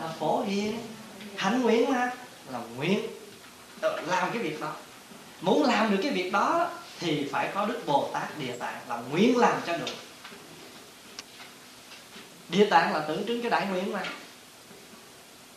[0.00, 0.80] Là phổ hiền
[1.36, 2.12] hạnh nguyện mà.
[2.50, 3.00] Là nguyện.
[3.82, 4.72] Làm cái việc đó.
[5.40, 8.96] Muốn làm được cái việc đó thì phải có đức bồ tát địa tạng là
[8.96, 9.94] nguyện làm cho được.
[12.48, 14.02] Địa tạng là tượng trưng cho đại nguyện mà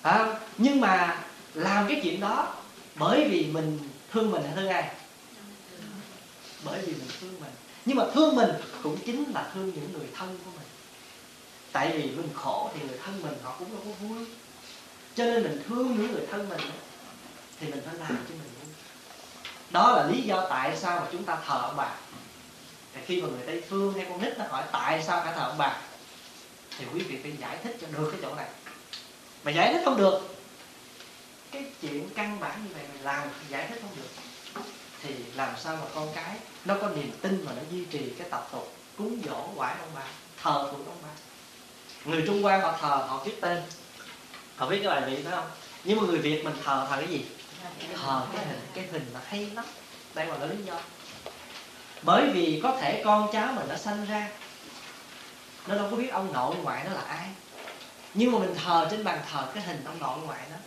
[0.01, 2.55] à, nhưng mà làm cái chuyện đó
[2.95, 3.79] bởi vì mình
[4.11, 4.89] thương mình hay thương ai?
[6.63, 7.51] Bởi vì mình thương mình.
[7.85, 8.49] Nhưng mà thương mình
[8.83, 10.67] cũng chính là thương những người thân của mình.
[11.71, 14.25] Tại vì mình khổ thì người thân mình họ cũng đâu có vui.
[15.15, 16.61] Cho nên mình thương những người thân mình
[17.59, 18.73] thì mình phải làm cho mình vui.
[19.69, 21.95] Đó là lý do tại sao mà chúng ta thờ ông bà.
[22.93, 25.41] Thì khi mà người tây phương hay con nít nó hỏi tại sao phải thờ
[25.41, 25.77] ông bà
[26.77, 28.47] thì quý vị phải giải thích cho được cái chỗ này
[29.43, 30.36] mà giải thích không được.
[31.51, 34.10] Cái chuyện căn bản như vậy mình làm giải thích không được.
[35.04, 38.30] Thì làm sao mà con cái nó có niềm tin mà nó duy trì cái
[38.30, 40.04] tập tục cúng dỗ quải ông bà,
[40.43, 41.10] thờ phụng ông bà?
[42.06, 43.63] Người trung quan họ thờ, họ viết tên.
[44.56, 45.49] Họ viết cái bài vị phải không?
[45.84, 47.25] Nhưng mà người việt mình thờ thờ cái gì?
[48.04, 49.65] Thờ cái hình cái hình là hay lắm.
[50.13, 50.80] Đây là lý do.
[52.01, 54.30] Bởi vì có thể con cháu mình nó sanh ra,
[55.67, 57.27] nó đâu có biết ông nội ngoại nó là ai
[58.13, 60.58] nhưng mà mình thờ trên bàn thờ cái hình ông nội ngoại nó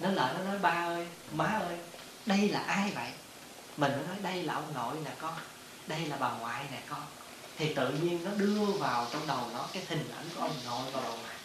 [0.00, 1.78] nó lại nó nói, ba ơi, má ơi,
[2.26, 3.10] đây là ai vậy?
[3.76, 5.34] Mình nó nói, đây là ông nội nè con,
[5.86, 7.00] đây là bà ngoại nè con.
[7.58, 10.82] Thì tự nhiên nó đưa vào trong đầu nó cái hình ảnh của ông nội
[10.92, 11.36] và bà ngoại.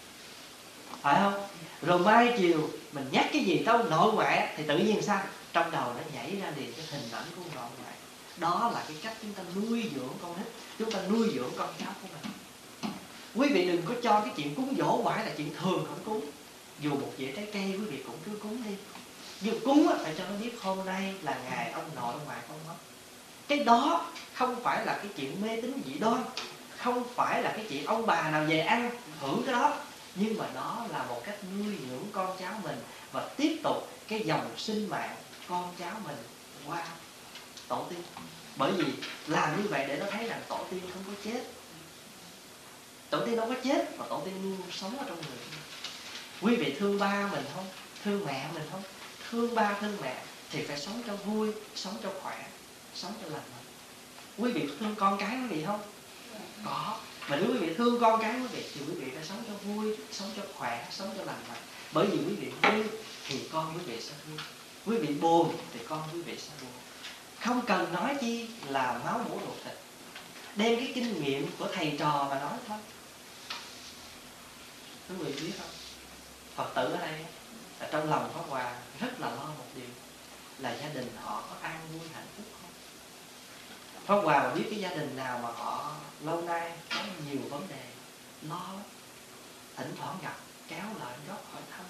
[1.01, 1.47] Phải không?
[1.81, 5.23] Rồi mai chiều mình nhắc cái gì tới ông nội ngoại thì tự nhiên sao?
[5.53, 7.95] Trong đầu nó nhảy ra liền cái hình ảnh của ông nội ngoại.
[8.37, 10.47] Đó là cái cách chúng ta nuôi dưỡng con nít,
[10.79, 12.26] chúng ta nuôi dưỡng con cháu của mình
[13.37, 16.21] quý vị đừng có cho cái chuyện cúng dỗ quải là chuyện thường không cúng.
[16.79, 18.75] Dù một dĩa trái cây, quý vị cũng cứ cúng đi.
[19.41, 22.57] Nhưng cúng phải cho nó biết hôm nay là ngày ông nội ông ngoại con
[22.67, 22.73] mất.
[23.47, 26.23] Cái đó không phải là cái chuyện mê tín dị đoan,
[26.77, 29.73] không phải là cái chuyện ông bà nào về ăn, hưởng cái đó.
[30.15, 32.77] Nhưng mà đó là một cách nuôi dưỡng con cháu mình
[33.11, 35.15] và tiếp tục cái dòng sinh mạng
[35.49, 36.17] con cháu mình
[36.67, 36.83] qua
[37.67, 37.99] tổ tiên.
[38.55, 38.85] Bởi vì
[39.27, 41.41] làm như vậy để nó thấy rằng tổ tiên không có chết
[43.09, 45.37] tổ tiên đâu có chết, mà tổ tiên luôn sống ở trong người.
[46.41, 47.65] Quý vị thương ba mình không?
[48.03, 48.81] Thương mẹ mình không?
[49.29, 52.47] Thương ba thương mẹ thì phải sống cho vui, sống cho khỏe,
[52.95, 53.65] sống cho lành mạnh.
[54.37, 55.81] Quý vị thương con cái quý vị không?
[56.65, 56.97] Có.
[57.29, 59.53] Mà nếu quý vị thương con cái quý vị thì quý vị phải sống cho
[59.53, 61.61] vui, sống cho khỏe, sống cho lành mạnh.
[61.93, 62.83] Bởi vì quý vị vui
[63.27, 64.39] thì con quý vị sẽ vui.
[64.85, 66.71] Quý vị buồn thì con quý vị sẽ buồn.
[67.39, 69.73] Không cần nói chi là máu mủ ruột thịt.
[70.55, 72.77] Đem cái kinh nghiệm của thầy trò mà nói thôi
[75.09, 75.69] quý vị biết không
[76.55, 77.25] phật tử ở đây
[77.79, 79.89] là trong lòng pháp hòa rất là lo một điều,
[80.59, 82.71] là gia đình họ có an vui hạnh phúc không?
[84.05, 87.67] Pháp hòa mà biết cái gia đình nào mà họ lâu nay có nhiều vấn
[87.67, 87.83] đề,
[88.41, 88.73] lo
[89.75, 90.35] thỉnh thoảng gặp,
[90.67, 91.85] kéo lại góc hỏi thăm.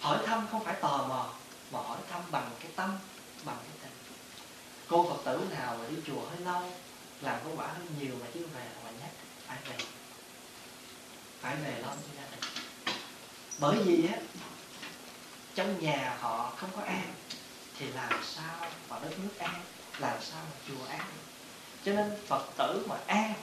[0.00, 1.32] Hỏi thăm không phải tò mò,
[1.72, 2.98] mà hỏi thăm bằng cái tâm,
[3.44, 3.92] bằng cái tình.
[4.88, 6.72] Cô phật tử nào mà đi chùa hơi lâu,
[7.20, 9.10] làm có quả hơi nhiều mà chưa về mà nhắc
[9.46, 9.76] ai về
[11.40, 12.40] phải về lo cho gia đình
[13.58, 14.18] bởi vì á,
[15.54, 17.14] trong nhà họ không có an
[17.78, 18.56] thì làm sao
[18.90, 19.60] mà đất nước an,
[19.98, 21.06] làm sao mà chùa an?
[21.84, 23.34] Cho nên phật tử mà an,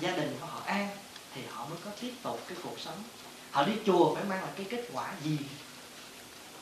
[0.00, 0.88] gia đình của họ an,
[1.34, 3.02] thì họ mới có tiếp tục cái cuộc sống.
[3.50, 5.38] Họ đi chùa phải mang lại cái kết quả gì?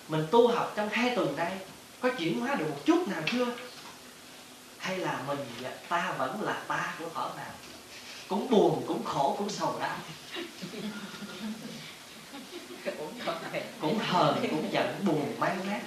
[0.09, 1.53] Mình tu học trong hai tuần đây
[2.00, 3.46] có chuyển hóa được một chút nào chưa?
[4.79, 7.53] Hay là mình à, ta vẫn là ta của thở nào
[8.29, 9.98] cũng buồn, cũng khổ, cũng sầu đau
[13.81, 15.81] cũng hờn, cũng giận, buồn mang nát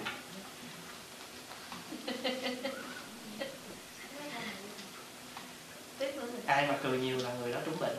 [6.45, 7.97] ai mà cười nhiều là người đó trúng bệnh.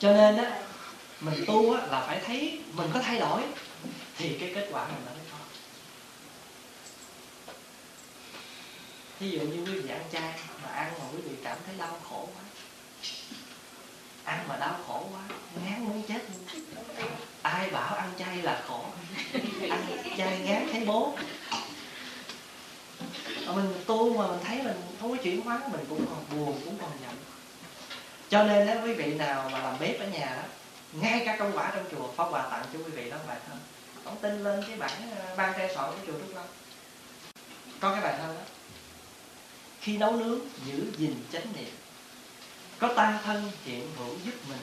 [0.00, 0.62] Cho nên á,
[1.20, 3.42] mình tu á là phải thấy mình có thay đổi,
[4.16, 5.21] thì cái kết quả mình nó
[9.22, 11.74] mới thí dụ như quý vị ăn chay mà ăn mà quý vị cảm thấy
[11.78, 12.42] đau khổ quá.
[14.24, 16.20] Ăn mà đau khổ quá, ngán muốn chết.
[17.42, 18.84] Ai bảo ăn chay là khổ?
[19.70, 19.86] Ăn
[20.18, 21.14] chay ngán thấy bố.
[23.46, 26.60] Mà mình tu mà mình thấy mình không có chuyển hóa, mình cũng còn buồn,
[26.64, 27.16] cũng còn giận.
[28.28, 30.48] Cho nên đó quý vị nào mà làm bếp ở nhà đó,
[30.92, 33.54] ngay cả công quả trong chùa, pháp hòa tặng cho quý vị đó bài thơ.
[34.04, 36.44] Ông tin lên cái bản ờ, ban tre soạn của chùa Trúc Lâm
[37.80, 38.40] có cái bài thơ đó
[39.82, 41.74] khi nấu nướng giữ gìn chánh niệm.
[42.78, 44.58] Có tan thân hiện hữu giúp mình,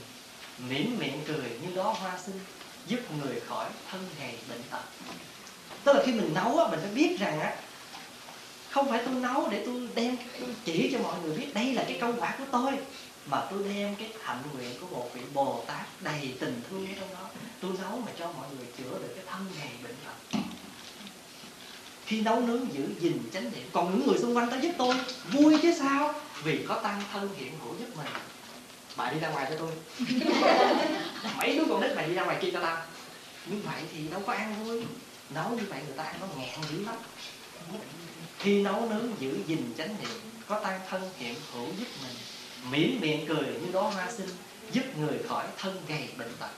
[0.69, 2.39] mỉm miệng cười như đó hoa sinh
[2.87, 4.81] giúp người khỏi thân gầy bệnh tật.
[5.83, 7.55] Tức là khi mình nấu á, mình phải biết rằng á,
[8.69, 11.83] không phải tôi nấu để tôi đem tôi chỉ cho mọi người biết đây là
[11.87, 12.73] cái công quả của tôi,
[13.25, 16.93] mà tôi đem cái hạnh nguyện của một vị bồ tát đầy tình thương ở
[16.99, 17.29] trong đó.
[17.61, 20.39] Tôi nấu mà cho mọi người chữa được cái thân gầy bệnh tật
[22.09, 24.95] khi nấu nướng giữ gìn chánh niệm còn những người xung quanh tới giúp tôi
[25.31, 26.13] vui chứ sao?
[26.43, 28.07] Vì có tăng thân hiện hữu giúp mình.
[28.97, 29.71] Bà đi ra ngoài cho tôi.
[31.37, 32.77] Mấy đứa con nít mày đi ra ngoài kia cho tao.
[33.45, 34.85] Như vậy thì đâu có ăn vui.
[35.29, 36.95] Nấu như vậy người ta ăn nó ngẹn dữ lắm.
[38.39, 42.15] Khi nấu nướng giữ gìn chánh niệm có tăng thân hiện hữu giúp mình.
[42.71, 44.29] Mỉm miệng cười như đó hoa sinh
[44.71, 46.51] giúp người khỏi thân gầy bệnh tật.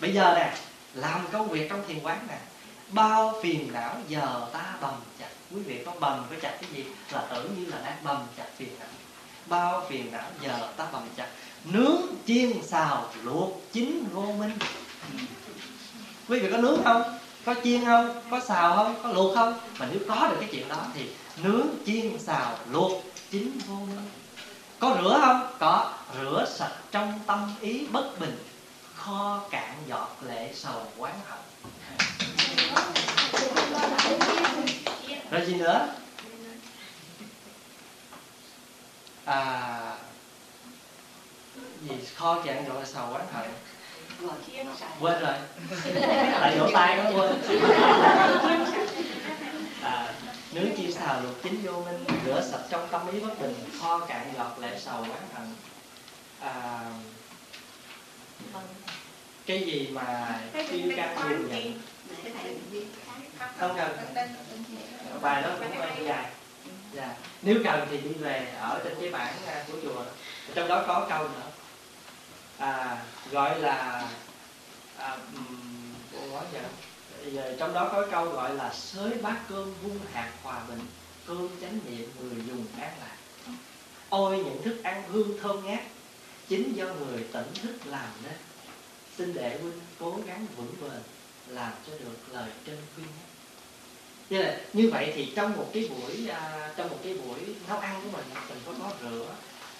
[0.00, 0.56] Bây giờ nè
[0.94, 2.38] làm công việc trong thiền quán nè
[2.92, 5.28] bao phiền não giờ ta bầm chặt.
[5.54, 6.84] Quý vị có bầm, có chặt cái gì?
[7.12, 8.88] Là tưởng như là đang bầm chặt phiền não.
[9.46, 11.28] Bao phiền não giờ ta bầm chặt.
[11.64, 14.58] Nướng chiên xào luộc chín vô minh.
[16.28, 17.18] Quý vị có nướng không?
[17.44, 18.22] Có chiên không?
[18.30, 18.94] Có xào không?
[19.02, 19.60] Có luộc không?
[19.78, 21.10] Mà nếu có được cái chuyện đó thì
[21.42, 24.10] nướng chiên xào luộc chín vô minh.
[24.78, 25.46] Có rửa không?
[25.58, 25.92] Có.
[26.20, 28.44] Rửa sạch trong tâm ý bất bình,
[28.96, 31.38] kho cạn giọt lệ sầu quán hận
[35.30, 35.88] rồi gì nữa?
[39.24, 39.96] À
[41.82, 41.94] gì?
[42.16, 43.50] Kho cạn giọt lệ sầu quán hận
[45.00, 45.34] quên rồi.
[46.40, 47.32] Tại vỗ tay nó quên.
[49.82, 50.14] À,
[50.52, 53.98] nướng chiên xào luộc chín vô minh rửa sạch trong tâm ý bất bình kho
[53.98, 55.54] cạn giọt lệ sầu quán hận
[56.40, 56.84] à,
[59.46, 61.80] cái gì mà yêu ca nhiều nhận
[63.58, 63.96] không cần.
[65.20, 66.30] Bài đó cũng hơi dài.
[66.92, 67.14] Dạ.
[67.42, 70.04] nếu cần thì đi về ở trên cái bản à, của chùa.
[70.54, 71.50] Trong đó có câu nữa.
[72.58, 74.08] À, gọi là
[74.98, 75.92] à, um,
[76.32, 76.60] nói giờ
[77.32, 80.80] giờ trong đó có câu gọi là sới bát cơm vung hạt hòa bình
[81.26, 83.16] cơm chánh niệm người dùng an lạc.
[84.08, 85.80] Ôi những thức ăn hương thơm ngát
[86.48, 88.34] chính do người tỉnh thức làm nên.
[89.18, 91.00] Xin đệ huynh cố gắng vững bền
[91.52, 93.06] làm cho được lời chân khuyên
[94.30, 97.78] như là như vậy thì trong một cái buổi à, trong một cái buổi nấu
[97.78, 99.34] ăn của mình mình có có rửa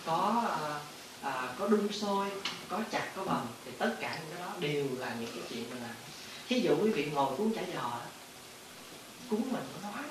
[0.06, 0.80] có à,
[1.22, 2.26] à, có đun sôi
[2.68, 5.70] có chặt có bầm thì tất cả những cái đó đều là những cái chuyện
[5.70, 5.94] mình làm.
[6.48, 8.02] Thí dụ quý vị ngồi cuốn chả giò đó
[9.30, 10.04] cuốn mình có nói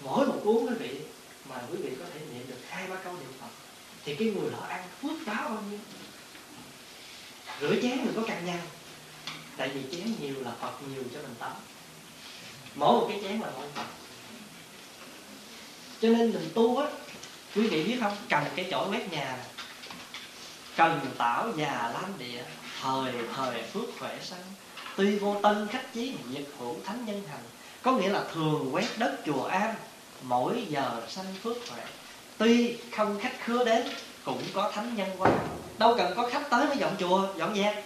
[0.00, 1.00] mỗi một cuốn quý vị
[1.48, 3.48] mà quý vị có thể niệm được hai ba câu niệm phật
[4.04, 5.78] thì cái người đó ăn phước báo bao nhiêu?
[7.60, 8.60] Rửa chén mình có cằn nhằn
[9.56, 11.52] tại vì chén nhiều là phật nhiều cho mình tắm.
[12.74, 13.86] Mỗi một cái chén là mỗi phật
[16.02, 16.86] cho nên mình tu á,
[17.54, 18.16] quý vị biết không?
[18.28, 19.38] Cần cái chỗ quét nhà
[20.76, 22.44] cần tảo già lam địa,
[22.82, 24.44] thời thời phước khỏe sanh
[24.96, 27.42] tuy vô tân khách chí diệt hữu thánh nhân hành,
[27.82, 29.74] có nghĩa là thường quét đất chùa an,
[30.22, 31.86] mỗi giờ sanh phước khỏe.
[32.38, 33.86] Tuy không khách khứa đến,
[34.24, 35.30] cũng có thánh nhân qua.
[35.78, 37.85] Đâu cần có khách tới mới dọn chùa, dọn dẹp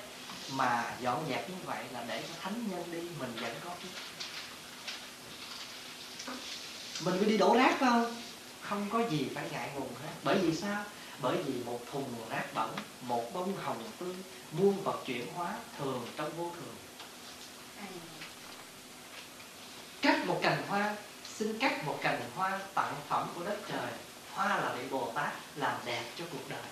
[0.52, 3.90] mà dọn dẹp như vậy là để cho thánh nhân đi, mình vẫn có phước
[7.04, 8.16] mình có đi đổ rác không?
[8.60, 10.12] Không có gì phải ngại ngùng hết.
[10.22, 10.84] Bởi vì sao?
[11.20, 14.14] Bởi vì một thùng rác bẩn, một bông hồng tươi
[14.52, 16.74] muôn vật chuyển hóa thường trong vô thường.
[20.02, 20.96] Cắt một cành hoa,
[21.34, 23.92] xin cắt một cành hoa tặng phẩm của đất trời.
[24.32, 26.62] Hoa là vị bồ tát, làm đẹp cho cuộc đời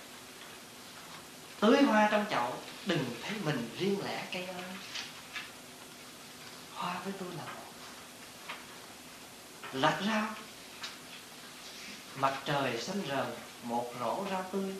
[1.60, 2.54] tưới hoa trong chậu,
[2.86, 4.62] đừng thấy mình riêng lẻ cây ơi.
[6.74, 7.72] Hoa với tôi là một.
[9.72, 10.26] Lặt rau
[12.16, 13.26] mặt trời xanh rờn,
[13.62, 14.74] một rổ rau tươi.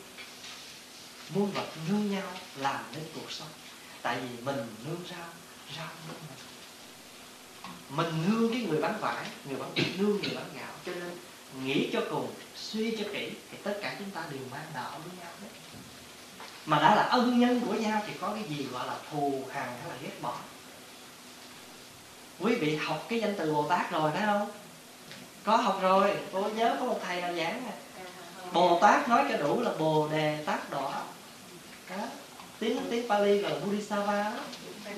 [1.29, 3.47] Muôn vật nương nhau làm nên cuộc sống.
[4.01, 5.27] Tại vì mình nương rau
[5.77, 6.39] rau nương mình.
[7.89, 10.73] Mình nương cái người bán vải, người bán nương, người bán gạo.
[10.85, 11.17] Cho nên
[11.65, 15.17] nghĩ cho cùng, suy cho kỹ, thì tất cả chúng ta đều mang đạo với
[15.19, 15.49] nhau đấy
[16.69, 19.65] mà đã là ân nhân của nhau thì có cái gì gọi là thù hằn
[19.65, 20.33] hay là ghét bỏ?
[22.39, 24.51] Quý vị học cái danh từ bồ tát rồi, phải không?
[25.43, 26.13] Có học rồi.
[26.33, 27.71] Cô nhớ có một thầy nào giảng nè.
[28.53, 31.03] Bồ tát nói cho đủ là bồ đề tát đỏ.
[31.89, 32.03] Đó.
[32.59, 34.39] tiếng tiếng pali gọi là buddhisava đó.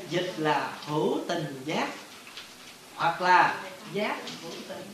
[0.10, 1.88] dịch là hữu tình giác
[2.96, 3.64] hoặc là
[3.94, 4.94] giác hữu tình.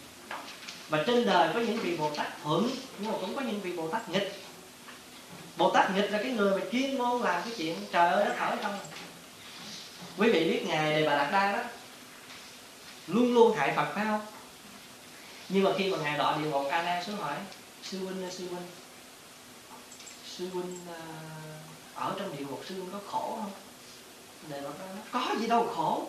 [0.89, 2.69] Và trên đời có những vị bồ tát thuận,
[2.99, 4.46] nhưng mà cũng có những vị bồ tát nghịch
[5.57, 8.39] bồ tát nghịch là cái người mà chuyên môn làm cái chuyện trời ơi đất
[8.39, 8.79] hỏi không?
[10.17, 11.63] Quý vị biết ngài đề bà đạt đa đó
[13.07, 14.21] luôn luôn hại phật phải không?
[15.49, 17.35] Nhưng mà khi mà ngài đọa địa ngục a nan xuống hỏi
[17.83, 18.67] sư huynh ơi sư huynh
[20.37, 21.01] sư huynh à,
[21.93, 23.51] ở trong địa ngục sư huynh có khổ không?
[24.49, 26.07] Đề bà nói có gì đâu khổ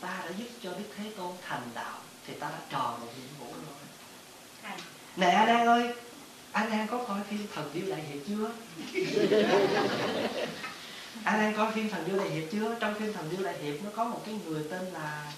[0.00, 3.28] ta đã giúp cho đức thế tôn thành đạo thì ta đã tròn một nhiệm
[3.40, 4.72] vụ rồi.
[5.16, 5.92] Nè a nan ơi
[6.52, 8.50] a nan có coi phim thần điêu đại hiệp chưa?
[11.24, 12.76] A nan coi phim thần điêu đại hiệp chưa?
[12.80, 15.32] Trong phim thần điêu đại hiệp nó có một cái người tên là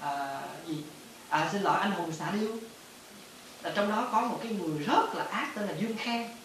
[0.00, 0.82] à, gì?
[1.28, 2.50] À xin lỗi anh hùng xạ điêu.
[3.62, 6.36] Ở trong đó có một cái người rất là ác tên là dương khang.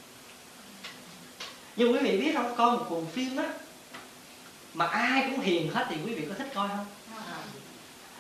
[1.76, 3.54] Nhưng quý vị biết không coi một cuồng phim á
[4.74, 6.86] mà ai cũng hiền hết thì quý vị có thích coi không?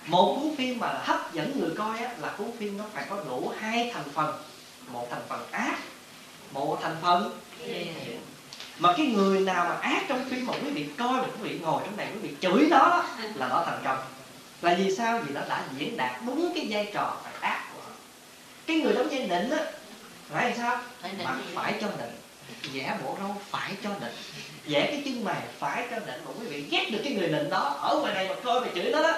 [0.07, 3.23] Một cuốn phim mà hấp dẫn người coi á là cuốn phim nó phải có
[3.23, 4.35] đủ hai thành phần
[4.87, 5.77] một thành phần ác.
[6.51, 7.39] Một thành phần?
[8.79, 11.59] Mà cái người nào mà ác trong phim mà quý vị coi mà quý vị
[11.59, 13.03] ngồi trong này quý vị chửi nó
[13.35, 13.97] là nó thành công.
[14.61, 15.19] Là vì sao?
[15.19, 17.95] Vì nó đã diễn đạt đúng cái vai trò phải ác của nó.
[18.65, 19.65] Cái người đóng vai định á
[20.29, 20.79] phải làm sao?
[21.23, 22.19] Mặt phải cho định.
[22.73, 24.13] Vẽ bộ râu phải cho định.
[24.67, 27.49] Vẽ cái chân mày phải cho định mà quý vị ghét được cái người định
[27.49, 29.13] đó ở ngoài này mà coi mà chửi nó đó.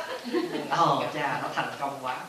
[0.77, 2.19] Ồ cha nó thành công quá.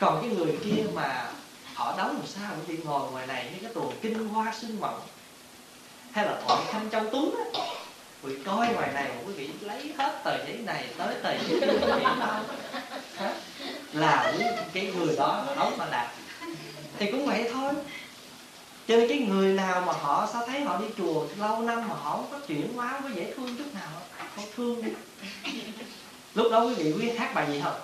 [0.00, 1.26] Còn cái người kia mà
[1.74, 4.80] họ đóng làm sao quý vị ngồi ngoài này những cái tuồng kinh hoa sương
[4.80, 5.00] mộng
[6.12, 7.60] hay là thoại thanh châu tuấn á?
[8.22, 11.30] Quý vị coi ngoài này mà quý vị lấy hết tờ giấy này tới tờ
[11.30, 12.04] giấy kia quý vị
[13.92, 14.34] là
[14.72, 16.10] cái người đó đóng mà đạt
[16.98, 17.72] thì cũng vậy thôi.
[18.88, 21.94] Cho nên cái người nào mà họ sao thấy họ đi chùa lâu năm mà
[21.94, 24.02] họ không có chuyển hóa có dễ thương chút nào,
[24.36, 24.90] không thương đi.
[26.34, 27.80] Lúc đó quý vị quý hát bài gì không?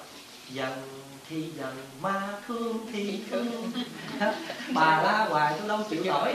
[0.50, 0.99] Dần
[1.30, 3.72] thì dần ma thương thì thương.
[4.74, 6.34] Bà la hoài tôi đâu chịu nổi.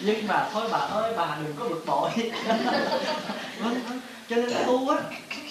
[0.00, 2.10] Nhưng mà thôi bà ơi bà đừng có bực bội.
[3.60, 4.00] Vâng vâng.
[4.28, 4.96] Cho nên tu á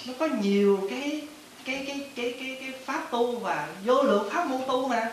[0.08, 1.28] nó có nhiều cái
[1.66, 5.12] cái cái cái cái cái pháp tu và vô lượng pháp môn tu mà.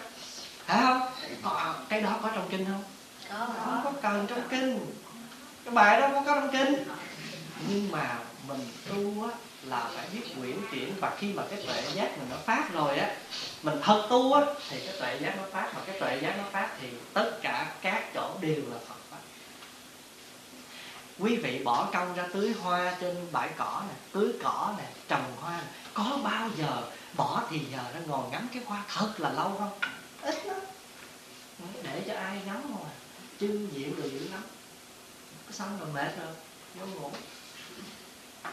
[0.67, 1.01] Phải không?
[1.43, 2.83] Có, cái đó có trong kinh không?
[3.65, 4.81] Không có cần trong kinh.
[5.65, 6.75] Cái bài đó không có trong kinh
[7.69, 9.31] nhưng mà mình tu á
[9.63, 10.95] là phải biết quyển chuyển.
[11.01, 13.17] Và khi mà cái tuệ giác mình nó phát rồi á
[13.63, 15.73] mình thật tu á thì cái tuệ giác nó phát.
[15.75, 19.19] Mà cái tuệ giác nó phát thì tất cả các chỗ đều là Phật pháp.
[21.19, 25.37] Quý vị bỏ công ra tưới hoa trên bãi cỏ nè tưới cỏ nè trồng
[25.41, 25.69] hoa nè.
[25.95, 26.83] Có bao giờ
[27.17, 29.79] bỏ thì giờ ra ngồi ngắm cái hoa thật là lâu không?
[30.23, 30.61] Ít lắm.
[31.83, 32.95] Để cho ai ngắm không à
[33.41, 34.43] chân diện rồi dữ lắm.
[35.51, 36.35] Xong rồi mệt rồi
[36.81, 37.11] vô ngủ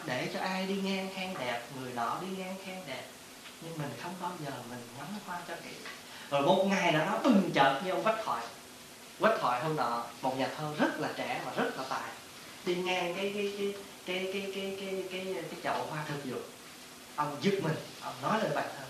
[0.04, 3.04] để cho ai đi ngang khen đẹp người nọ đi ngang khen đẹp.
[3.60, 5.70] Nhưng mình không bao giờ mình ngắm hoa cho kỹ
[6.30, 8.46] rồi một ngày nào đó bừng chợt như ông quách thoại.
[9.20, 12.10] Quách thoại hôm nọ một nhà thơ rất là trẻ và rất là tài
[12.66, 13.74] đi ngang cái cái cái
[14.06, 16.42] cái cái cái cái cái cái, cái chậu hoa thực dụng
[17.16, 18.84] ông giật mình ông nói lên bài thơ.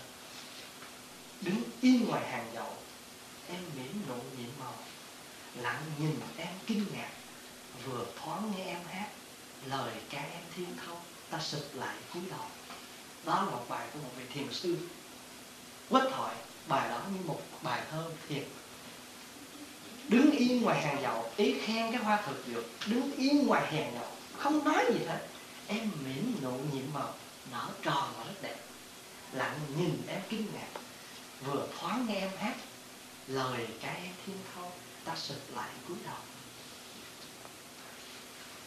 [1.41, 2.73] Đứng yên ngoài hàng dậu
[3.49, 4.73] em mỉm nụ nhiệm màu.
[5.55, 7.09] Lặng nhìn em kinh ngạc
[7.85, 9.07] vừa thoáng nghe em hát
[9.69, 10.97] lời ca em thiên thâu
[11.29, 12.45] ta sụp lại cúi đầu.
[13.25, 14.77] Đó là một bài của một vị thiền sư.
[15.89, 16.35] Quách thoại,
[16.67, 18.43] bài đó như một bài thơ thiền.
[20.09, 22.63] Đứng yên ngoài hàng dậu ý khen cái hoa thực dược.
[22.87, 25.27] Đứng yên ngoài hàng dậu không nói gì hết.
[25.67, 27.13] Em mỉm nụ nhiệm màu,
[27.51, 28.57] nở tròn và rất đẹp.
[29.33, 30.79] Lặng nhìn em kinh ngạc,
[31.45, 32.55] vừa thoáng nghe em hát.
[33.27, 34.71] Lời ca em thiên thâu
[35.05, 36.17] ta sụp lại cúi đầu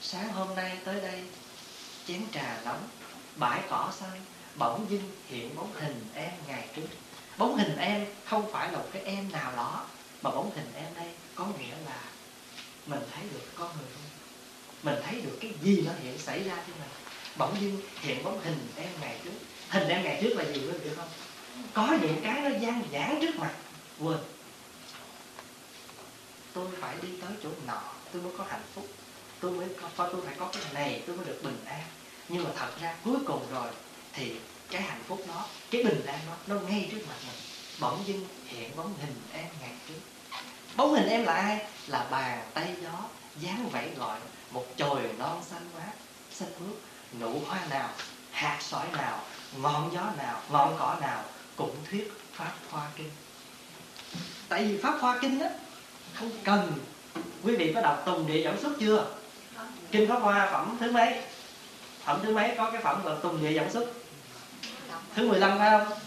[0.03, 1.22] sáng hôm nay tới đây,
[2.07, 2.88] chén trà nóng,
[3.36, 4.20] bãi cỏ xanh,
[4.57, 6.86] bỗng dưng hiện bóng hình em ngày trước.
[7.38, 9.86] Bóng hình em không phải là một cái em nào đó,
[10.22, 12.03] mà bóng hình em đây có nghĩa là
[12.86, 14.11] mình thấy được con người không?
[14.82, 16.90] Mình thấy được cái gì nó hiện xảy ra trên mình?
[17.36, 19.38] Bỗng dưng hiện bóng hình em ngày trước.
[19.68, 21.09] Hình em ngày trước là gì quý vị không?
[21.74, 23.53] Có những cái nó gian giãn trước mặt.
[23.98, 24.18] Quên.
[26.53, 27.82] Tôi phải đi tới chỗ nọ,
[28.12, 28.86] tôi mới có hạnh phúc
[29.41, 31.82] tôi mới có tôi phải có cái này, tôi mới được bình an.
[32.28, 33.68] Nhưng mà thật ra cuối cùng rồi
[34.12, 34.32] thì
[34.70, 37.36] cái hạnh phúc đó, cái bình an đó, nó ngay trước mặt mình.
[37.80, 40.01] Bỗng dưng hiện bóng hình em ngày trước.
[40.76, 41.66] Bóng hình em là ai?
[41.86, 42.99] Là bàn tay gió,
[43.41, 44.18] dáng vẫy gọi
[44.51, 45.93] một chồi non xanh mát
[46.32, 46.76] xanh mướt,
[47.20, 47.88] nụ hoa nào,
[48.30, 49.20] hạt sỏi nào,
[49.57, 51.24] ngọn gió nào, ngọn cỏ nào
[51.57, 53.11] cũng thuyết pháp hoa kinh.
[54.49, 55.49] Tại vì pháp hoa kinh á,
[56.14, 56.72] không cần.
[57.43, 59.20] Quý vị có đọc tùng địa dẫn xuất chưa?
[59.93, 61.20] Kinh pháp hoa phẩm thứ mấy?
[62.05, 63.93] Phẩm thứ mấy có cái phẩm là tùng địa dẫn xuất.
[65.14, 65.99] Thứ 15 phải không?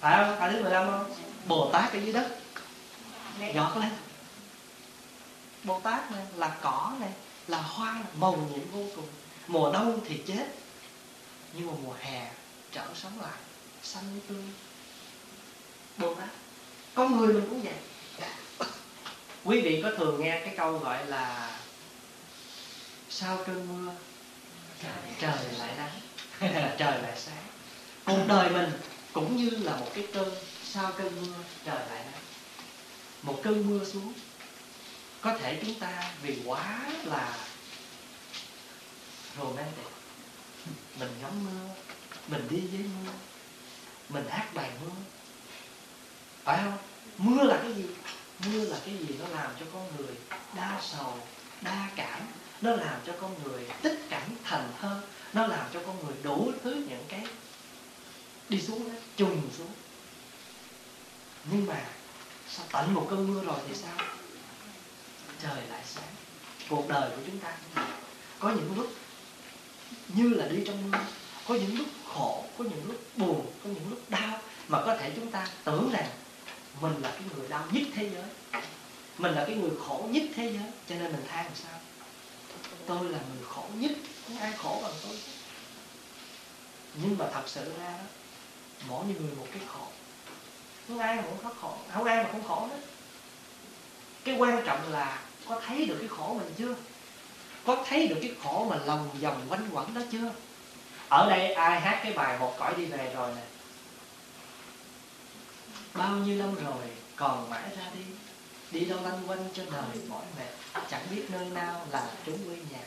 [0.00, 0.36] Phải không?
[0.38, 1.14] Phải thứ 15 không?
[1.46, 2.38] Bồ tát ở dưới đất.
[3.54, 3.90] Giọt lên
[5.64, 7.10] bồ tát này là cỏ này,
[7.48, 9.06] là hoa màu nhiệm vô cùng.
[9.46, 10.46] Mùa đông thì chết,
[11.52, 12.30] nhưng mà mùa hè
[12.72, 13.38] trở sống lại,
[13.82, 14.44] xanh tươi.
[15.98, 16.28] Bồ tát.
[16.94, 17.74] Con người mình cũng vậy
[19.44, 21.50] quý vị có thường nghe cái câu gọi là
[23.10, 23.92] sau cơn mưa,
[25.20, 25.90] trời lại nắng,
[26.78, 27.44] trời lại sáng.
[28.04, 28.72] Cuộc đời mình
[29.12, 30.34] cũng như là một cái cơn
[30.64, 31.34] sau cơn mưa,
[31.64, 32.22] trời lại nắng.
[33.22, 34.12] Một cơn mưa xuống,
[35.20, 37.36] có thể chúng ta vì quá là
[39.38, 39.86] romantic,
[41.00, 41.74] mình ngắm mưa,
[42.28, 43.12] mình đi với mưa,
[44.08, 44.92] mình hát bài mưa.
[46.44, 46.78] Phải không?
[47.18, 47.84] Mưa là cái gì?
[48.52, 50.14] Mưa là cái gì nó làm cho con người
[50.54, 51.18] đa sầu
[51.60, 52.20] đa cảm
[52.60, 55.00] nó làm cho con người tích cảnh thành hơn,
[55.32, 57.26] nó làm cho con người đủ thứ những cái
[58.48, 59.72] đi xuống đó, trùng xuống.
[61.44, 61.84] Nhưng mà
[62.48, 64.06] sao tận một cơn mưa rồi thì sao?
[65.42, 66.14] Trời lại sáng.
[66.68, 67.56] Cuộc đời của chúng ta
[68.38, 68.92] có những lúc
[70.08, 70.98] như là đi trong mưa
[71.48, 75.12] có những lúc khổ có những lúc buồn có những lúc đau mà có thể
[75.16, 76.10] chúng ta tưởng rằng
[76.80, 78.62] mình là cái người đau nhất thế giới.
[79.18, 80.70] Mình là cái người khổ nhất thế giới.
[80.88, 81.80] Cho nên mình than làm sao?
[82.86, 83.92] Tôi là người khổ nhất.
[84.26, 85.18] Không ai khổ bằng tôi.
[86.94, 88.04] Nhưng mà thật sự ra đó,
[88.88, 89.86] mỗi người một cái khổ.
[90.88, 91.76] Không ai mà không có khổ.
[91.94, 92.78] Không ai mà không khổ hết
[94.24, 96.74] cái quan trọng là có thấy được cái khổ mình chưa?
[97.66, 100.32] Có thấy được cái khổ mà lòng vòng quanh quẩn đó chưa?
[101.08, 103.42] Ở đây ai hát cái bài một cõi đi về rồi nè
[105.94, 106.86] bao nhiêu lâu rồi,
[107.16, 108.00] còn mãi ra đi.
[108.70, 112.56] Đi đâu lanh quanh cho đời mỏi mệt, chẳng biết nơi nào là trốn quê
[112.70, 112.84] nhà.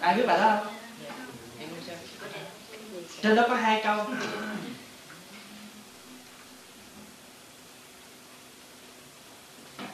[0.00, 0.74] Ai biết bài đó không?
[3.22, 4.06] Trên đó có hai câu.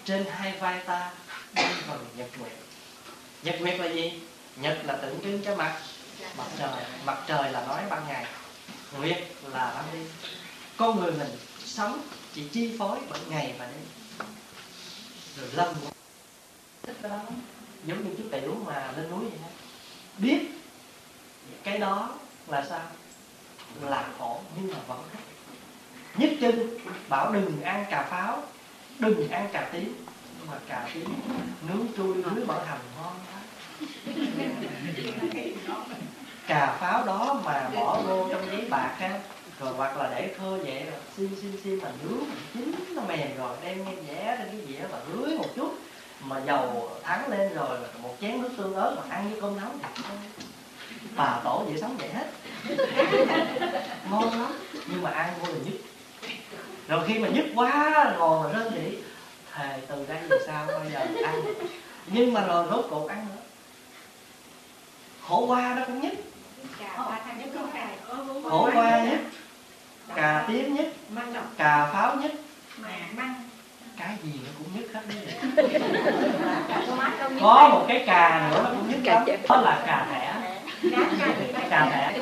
[0.04, 1.12] Trên hai vai ta
[1.54, 2.52] đang vầng nhật nguyệt.
[3.42, 4.20] Nhật nguyệt là gì?
[4.56, 5.80] Nhật là tượng trưng cho mặt.
[6.36, 8.26] Mặt trời mặt trời là nói ban ngày,
[8.98, 10.08] nguyệt là ban đêm
[10.76, 11.30] con người mình
[11.64, 12.00] sống
[12.34, 13.84] chỉ chi phối bởi ngày và đêm.
[15.36, 15.74] Rồi lâm
[16.82, 17.20] thích cái đó
[17.84, 19.48] giống như chú tiểu mà lên núi vậy đó.
[20.18, 20.38] Biết
[21.62, 22.14] cái đó
[22.46, 22.80] là sao?
[23.80, 25.20] Là khổ, nhưng mà vẫn thích
[26.16, 28.42] nhất chân, bảo đừng ăn cà pháo,
[28.98, 30.04] đừng ăn cà tím.
[30.38, 31.14] Nhưng mà cà tím,
[31.68, 33.40] nướng chui dưới bảo hành ngon quá.
[36.46, 39.20] Cà pháo đó mà bỏ vô trong giấy bạc ha
[39.60, 43.38] rồi hoặc là để thơ vậy rồi xiên xiên xiên mà nướng chín nó mềm
[43.38, 45.74] rồi đem nghe vẽ lên cái dĩa và rưới một chút.
[46.20, 49.78] Mà dầu thắng lên rồi một chén nước tương ớt mà ăn với cơm nóng
[49.82, 50.02] thì
[51.16, 52.26] bà tổ vậy sống vậy hết.
[54.10, 54.52] Ngon lắm.
[54.86, 55.80] Nhưng mà ăn vô là nhức.
[56.88, 58.98] Rồi khi mà nhức quá ngồi mà rên rỉ
[59.52, 61.42] thề từ đây về sau bây giờ ăn.
[62.06, 63.42] Nhưng mà rồi rốt cuộc ăn nữa.
[65.28, 66.14] Khổ qua nó cũng nhất
[68.50, 69.20] khổ qua nhất
[70.14, 70.86] cà tím nhất
[71.56, 72.32] cà pháo nhất
[73.96, 75.75] cái gì nó cũng nhất hết đấy
[77.40, 79.22] có một cái cà nữa nó cũng nhất lắm.
[79.48, 80.32] đó là cà thẻ
[81.70, 82.12] cà thẻ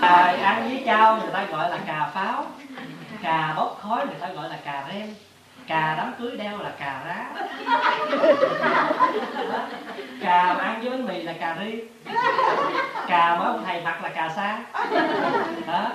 [0.00, 2.44] à, ăn với chao người ta gọi là cà pháo.
[3.22, 5.14] Cà bốc khói người ta gọi là cà rem.
[5.66, 7.24] Cà đám cưới đeo là cà rá.
[10.20, 11.82] Cà mà ăn với bánh mì là cà ri.
[13.08, 14.58] Cà mà ông thầy mặc là cà sa.
[15.66, 15.90] Đó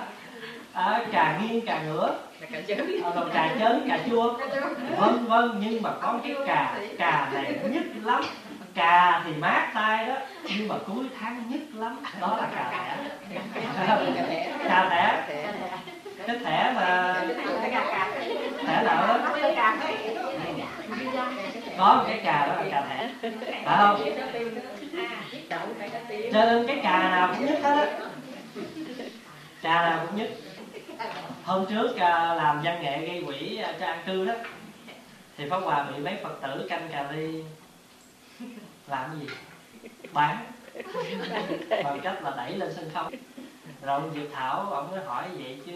[0.72, 2.14] à, cà nghiêng cà ngửa.
[2.52, 3.02] Cà chớn.
[3.04, 4.38] À, rồi cà chớn cà chua.
[4.96, 8.22] Vân vân nhưng mà có cái cà cà này nhất lắm.
[8.74, 10.14] Cà thì mát tay đó
[10.58, 11.96] nhưng mà cuối tháng nhất lắm.
[12.20, 12.96] Đó là cà thẻ
[14.68, 15.22] cà thẻ
[16.26, 17.14] cái thẻ mà
[18.66, 19.18] thẻ nào đó.
[21.78, 23.08] Có một cái cà đó là cà thẻ
[23.64, 24.02] phải không?
[26.32, 27.86] Cho nên cái cà nào cũng nhất hết á.
[29.62, 30.28] Cà nào cũng nhất
[31.44, 34.34] hôm trước à, làm văn nghệ gây quỹ à, cho an cư đó.
[35.36, 37.44] Thì pháp hòa bị mấy phật tử canh cà ri.
[38.86, 39.26] Làm gì?
[40.12, 40.52] Bán.
[41.84, 43.10] Bằng cách là đẩy lên sân khấu.
[43.82, 45.72] Rồi ông diệp thảo, ông mới hỏi vậy chứ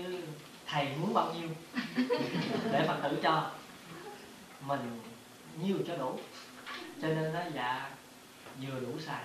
[0.66, 1.48] thầy muốn bao nhiêu?
[2.72, 3.50] Để phật tử cho.
[4.60, 5.00] Mình
[5.62, 6.18] nhiêu cho đủ.
[7.02, 7.90] Cho nên nó dạ
[8.62, 9.24] vừa đủ xài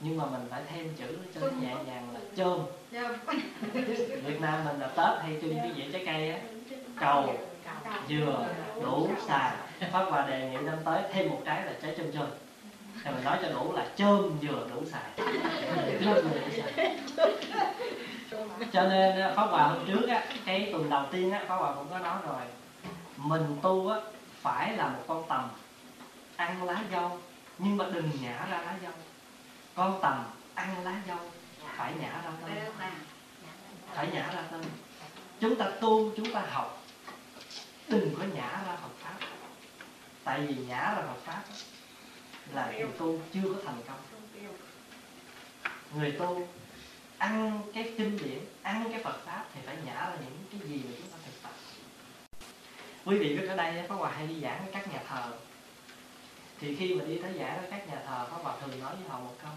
[0.00, 2.60] nhưng mà mình phải thêm chữ cho nó nhẹ nhàng là chôm
[2.90, 3.10] Dạ.
[4.24, 6.38] Việt Nam mình là Tết hay trưng cái dĩa trái cây á.
[7.00, 7.34] Cầu,
[8.08, 8.46] dừa,
[8.82, 9.52] đủ, xài.
[9.92, 12.26] Pháp Hòa đề nghị năm tới thêm một trái là trái chôm chôm.
[13.04, 15.02] Thì mình nói cho đủ là chôm, dừa, đủ, xài.
[18.72, 21.86] Cho nên Pháp Hòa hôm trước á, cái tuần đầu tiên á, Pháp Hòa cũng
[21.90, 22.42] có nói rồi.
[23.16, 23.98] Mình tu á,
[24.40, 25.48] phải là một con tầm
[26.36, 27.18] ăn lá dâu,
[27.58, 28.92] nhưng mà đừng nhả ra lá dâu.
[29.74, 30.24] Con tầm
[30.54, 31.18] ăn lá dâu
[31.76, 32.30] phải nhả ra
[32.78, 32.90] bà?
[33.94, 34.62] phải nhả ra tên
[35.40, 36.84] chúng ta tu chúng ta học.
[37.88, 39.26] Đừng có nhả ra Phật pháp.
[40.24, 41.42] Tại vì nhả ra Phật pháp
[42.54, 43.98] là người tu chưa có thành công.
[45.94, 46.48] Người tu
[47.18, 50.82] ăn cái kinh điển ăn cái Phật pháp thì phải nhả ra những cái gì
[50.84, 51.52] mà chúng ta thực tập.
[53.04, 55.32] Quý vị biết ở đây Pháp Hòa hay đi giảng các nhà thờ.
[56.60, 59.18] Thì khi mà đi tới giảng các nhà thờ Pháp Hòa thường nói với họ
[59.20, 59.52] một câu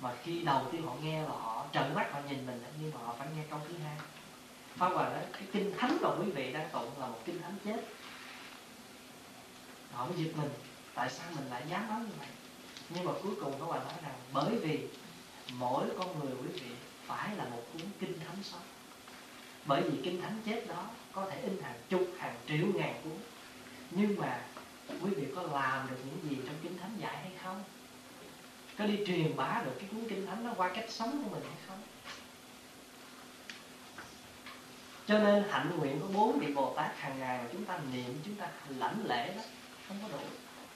[0.00, 3.00] mà khi đầu tiên họ nghe và họ trợn mắt, họ nhìn mình, nhưng mà
[3.06, 3.96] họ phải nghe câu thứ hai.
[4.76, 7.54] Pháp Hòa nói, cái kinh thánh mà quý vị đang tụng là một kinh thánh
[7.64, 7.84] chết.
[9.92, 10.50] Họ mới giật mình,
[10.94, 12.28] tại sao mình lại dám nói như vậy?
[12.90, 14.88] Nhưng mà cuối cùng Pháp Hòa nói rằng, bởi vì
[15.52, 16.70] mỗi con người quý vị
[17.06, 18.60] phải là một cuốn kinh thánh sống.
[19.64, 23.16] Bởi vì kinh thánh chết đó có thể in hàng chục, hàng triệu ngàn cuốn.
[23.90, 24.40] Nhưng mà
[25.02, 27.64] quý vị có làm được những gì trong kinh thánh dạy hay không?
[28.78, 31.42] Có đi truyền bá được cái cuốn kinh thánh đó qua cách sống của mình
[31.42, 31.78] hay không?
[35.06, 38.20] Cho nên hạnh nguyện của bốn vị bồ tát hàng ngày mà chúng ta niệm,
[38.24, 39.42] chúng ta lãnh lễ đó,
[39.88, 40.24] không có đủ.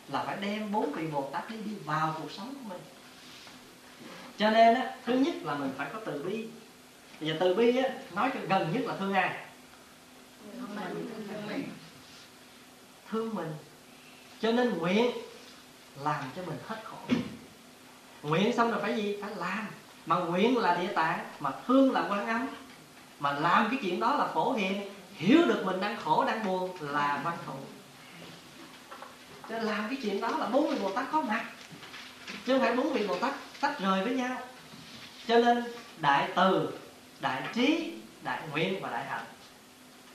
[0.08, 2.80] Là phải đem bốn vị bồ tát đi đi vào cuộc sống của mình.
[4.36, 6.46] Cho nên á, thứ nhất là mình phải có từ bi.
[7.20, 9.46] Giờ từ bi á, nói cho gần nhất là thương ai?
[13.10, 13.52] Thương mình.
[14.40, 15.10] Cho nên nguyện
[16.00, 16.96] làm cho mình hết khổ
[18.22, 19.16] nguyện xong rồi phải gì?
[19.22, 19.66] Phải làm.
[20.06, 22.46] Mà nguyện là địa tạng, mà thương là quan âm.
[23.20, 24.82] Mà làm cái chuyện đó là phổ hiền.
[25.14, 27.54] Hiểu được mình đang khổ, đang buồn là văn thù.
[29.48, 31.44] Cho nên làm cái chuyện đó là bốn vị bồ tát có mặt.
[32.46, 34.36] Chứ không phải bốn vị bồ tát tách rời với nhau.
[35.26, 35.64] Cho nên
[35.98, 36.78] đại từ,
[37.20, 37.92] đại trí,
[38.22, 39.24] đại nguyện và đại hạnh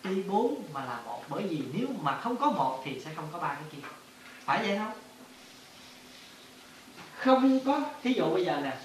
[0.01, 1.23] tuy bốn mà là một.
[1.29, 3.87] Bởi vì nếu mà không có một thì sẽ không có ba cái kia.
[4.45, 4.93] Phải vậy không?
[7.17, 7.81] Không có.
[8.03, 8.77] Thí dụ bây giờ nè,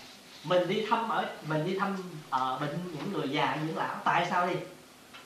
[0.45, 1.97] mình đi thăm ở, mình đi thăm
[2.30, 3.97] ở bệnh những người già, những lão.
[4.05, 4.55] Tại sao đi?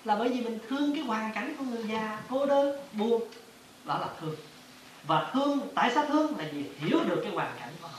[0.05, 3.23] Là bởi vì mình thương cái hoàn cảnh của người già, cô đơn, buồn.
[3.85, 4.37] Đó là thương.
[5.07, 6.39] Và thương, tại sao thương?
[6.39, 7.99] Là vì hiểu được cái hoàn cảnh của họ.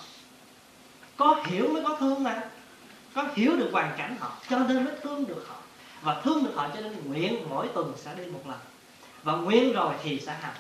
[1.18, 2.50] Có hiểu mới có thương mà.
[3.14, 5.56] Có hiểu được hoàn cảnh họ, cho nên mới thương được họ.
[6.02, 8.60] Và thương được họ cho nên nguyện mỗi tuần sẽ đi một lần.
[9.24, 10.54] Và nguyện rồi thì sẽ học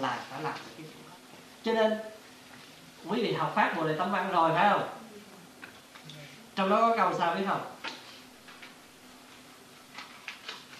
[0.00, 1.14] là phải làm được cái chuyện đó.
[1.62, 1.98] Cho nên
[3.04, 4.88] quý vị học phát bồ đề tâm văn rồi, phải không?
[6.54, 7.74] Trong đó có câu sao biết không?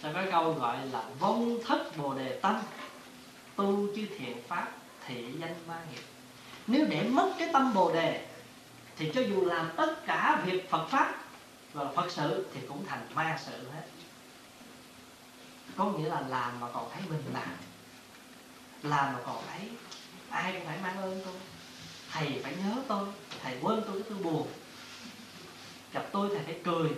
[0.02, 2.60] Sẽ có câu gọi là vong thất bồ đề tâm
[3.56, 4.68] tu chư thiện pháp
[5.06, 6.02] thị danh ma nghiệp.
[6.66, 8.26] Nếu để mất cái tâm bồ đề,
[8.96, 11.14] thì cho dù làm tất cả việc phật pháp
[11.72, 13.82] và phật sự thì cũng thành ma sự hết.
[15.76, 17.56] Có nghĩa là làm mà còn thấy mình làm.
[18.82, 19.68] Làm mà còn thấy
[20.30, 21.34] ai cũng phải mang ơn tôi
[22.12, 23.08] thầy phải nhớ tôi,
[23.42, 24.46] thầy quên tôi cái tôi buồn.
[25.92, 26.90] Gặp tôi thầy phải cười.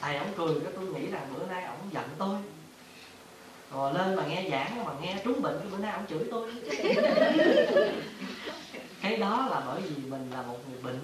[0.00, 2.36] Thầy ổng cười cái tôi nghĩ rằng bữa nay ổng giận tôi.
[3.72, 6.52] Rồi lên mà nghe giảng, mà nghe trúng bệnh cái bữa nay ổng chửi tôi.
[9.02, 11.00] Cái đó là bởi vì mình là một người bệnh,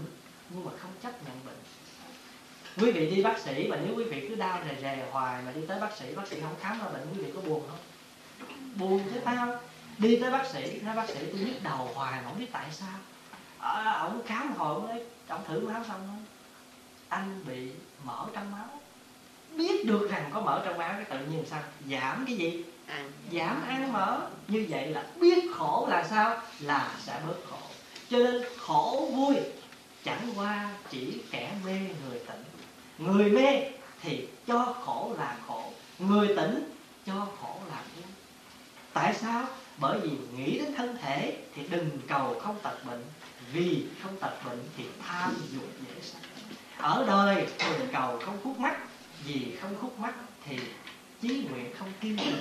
[0.50, 1.56] nhưng mà không chấp nhận bệnh.
[2.78, 5.52] Quý vị đi bác sĩ mà nếu quý vị cứ đau rề rề hoài mà
[5.52, 7.78] đi tới bác sĩ bác sĩ không khám ra bệnh, quý vị có buồn không?
[8.76, 9.60] Buồn chứ tao
[10.00, 12.66] đi tới bác sĩ nói bác sĩ tôi nhức đầu hoài mà không biết tại
[12.72, 12.98] sao.
[13.58, 16.24] À, ổng khám hồi ông ấy ông thử máu xong thôi
[17.08, 17.70] anh bị
[18.04, 18.68] mỡ trong máu.
[19.56, 21.62] Biết được rằng có mỡ trong máu cái tự nhiên sao?
[21.90, 22.64] Giảm cái gì?
[22.86, 24.20] Ăn giảm ăn mỡ.
[24.48, 26.40] như vậy là biết khổ là sao?
[26.60, 27.66] Là sẽ bớt khổ.
[28.10, 29.36] Cho nên khổ vui
[30.04, 32.44] chẳng qua chỉ kẻ mê người tỉnh.
[32.98, 33.70] Người mê
[34.02, 35.72] thì cho khổ là khổ.
[35.98, 36.72] Người tỉnh
[37.06, 38.04] cho khổ là vui
[38.92, 39.46] tại sao
[39.80, 43.04] bởi vì nghĩ đến thân thể thì đừng cầu không tật bệnh.
[43.52, 46.22] Vì không tật bệnh thì tham dục dễ sanh.
[46.76, 48.76] Ở đời, đừng cầu không khúc mắt.
[49.24, 50.14] Vì không khúc mắt
[50.44, 50.58] thì
[51.22, 52.32] chí nguyện không kiên trì.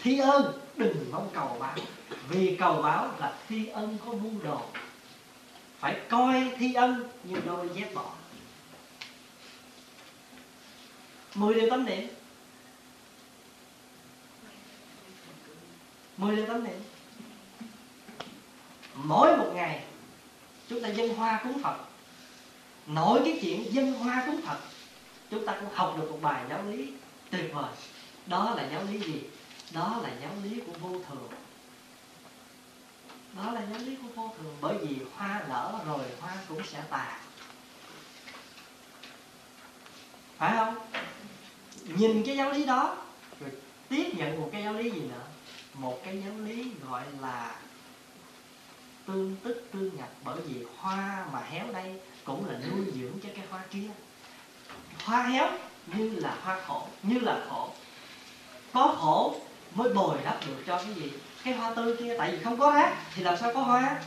[0.00, 1.76] Thi ơn, đừng mong cầu báo.
[2.28, 4.62] Vì cầu báo là thi ân có muôn đồ.
[5.78, 8.10] Phải coi thi ân như đôi dép bỏ
[11.34, 12.08] mười điều tâm niệm.
[16.16, 16.80] Mười điều tâm niệm
[18.94, 19.84] mỗi một ngày,
[20.68, 21.76] chúng ta dân hoa cúng phật.
[22.86, 24.58] Nổi cái chuyện dân hoa cúng phật,
[25.30, 26.92] chúng ta cũng học được một bài giáo lý
[27.30, 27.72] tuyệt vời.
[28.26, 29.22] Đó là giáo lý gì?
[29.72, 31.28] Đó là giáo lý của vô thường.
[33.36, 36.82] Đó là giáo lý của vô thường, bởi vì hoa nở rồi, hoa cũng sẽ
[36.90, 37.20] tàn
[40.38, 40.76] phải không?
[41.84, 42.96] Nhìn cái giáo lý đó,
[43.40, 43.50] rồi
[43.88, 45.24] tiếp nhận một cái giáo lý gì nữa?
[45.74, 47.56] Một cái giáo lý gọi là
[49.06, 53.28] tương tức tương nhập, bởi vì hoa mà héo đây cũng là nuôi dưỡng cho
[53.36, 53.88] cái hoa kia.
[55.04, 55.50] Hoa héo
[55.86, 57.70] như là hoa khổ, như là khổ.
[58.72, 59.40] Có khổ
[59.74, 61.12] mới bồi đắp được cho cái gì?
[61.44, 64.02] Cái hoa tươi kia, tại vì không có rác thì làm sao có hoa?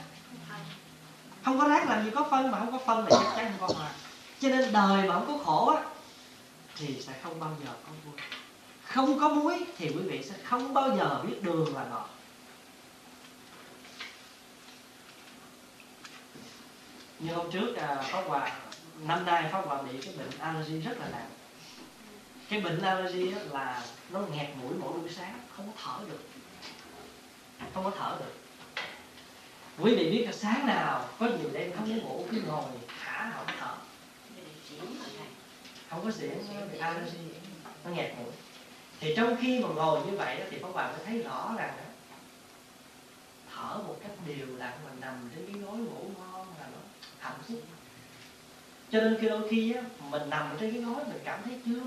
[1.44, 3.70] Không có rác làm gì có phân, mà không có phân là chắc chắn không
[3.70, 3.92] có hoa.
[4.40, 5.84] Cho nên đời mà không có khổ á,
[6.76, 8.14] thì sẽ không bao giờ có vui
[8.88, 12.10] không có muối thì quý vị sẽ không bao giờ biết đường là ngọt.
[17.20, 18.52] Như hôm trước à, Pháp Hòa
[19.06, 21.30] năm nay Pháp Hòa bị cái bệnh allergy rất là nặng.
[22.50, 26.20] Cái bệnh allergy là nó nghẹt mũi mỗi buổi sáng không có thở được.
[27.74, 28.34] Không có thở được.
[29.80, 32.64] Quý vị biết là sáng nào có nhiều đêm không muốn ngủ cứ ngồi
[33.00, 33.76] thả không thở.
[35.90, 36.32] Không có xỉn
[36.80, 37.18] allergy
[37.86, 38.32] nó nghẹt mũi
[39.00, 41.74] thì trong khi mà ngồi như vậy đó thì các bạn mới thấy rõ rằng
[41.78, 41.84] đó,
[43.56, 46.80] thở một cách đều đặn mà nằm trên cái gối ngủ ngon là nó
[47.20, 47.60] hạnh phúc.
[48.92, 51.82] Cho nên khi đôi khi á, mình nằm trên cái gối mình cảm thấy chưa?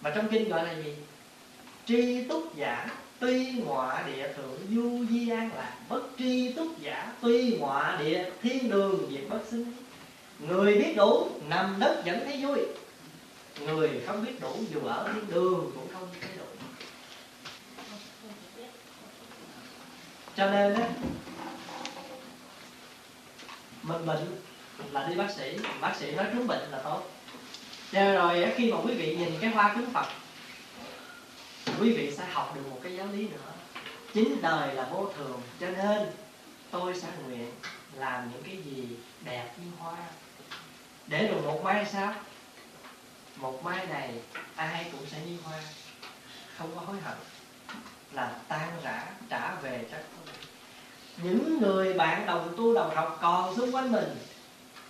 [0.00, 0.96] Mà trong kinh gọi là gì?
[1.86, 2.88] Tri túc giả
[3.18, 8.30] tuy ngọa địa thượng du di an lạc bất tri túc giả tuy ngọa địa
[8.42, 9.72] thiên đường diệt bất sinh
[10.38, 12.58] người biết đủ nằm đất vẫn thấy vui
[13.60, 16.44] người không biết đủ dù ở thiên đường cũng không thấy đủ.
[20.36, 20.88] Cho nên á,
[23.82, 24.40] mình bệnh
[24.92, 27.02] là đi bác sĩ bác sĩ nói trúng bệnh là tốt.
[27.92, 30.06] Cho rồi khi mà quý vị nhìn cái hoa cứng phật,
[31.80, 33.52] quý vị sẽ học được một cái giáo lý nữa.
[34.14, 36.10] Chính đời là vô thường, cho nên
[36.70, 37.50] tôi sẽ nguyện
[37.94, 38.88] làm những cái gì
[39.24, 39.96] đẹp như hoa.
[41.06, 42.14] Để rồi một mai sau
[43.42, 44.10] một mai này,
[44.56, 45.58] ai cũng sẽ như hoa.
[46.58, 47.18] Không có hối hận.
[48.12, 49.96] Làm tan rã, trả về cho
[51.16, 54.16] những người bạn đồng tu đồng học còn xung quanh mình,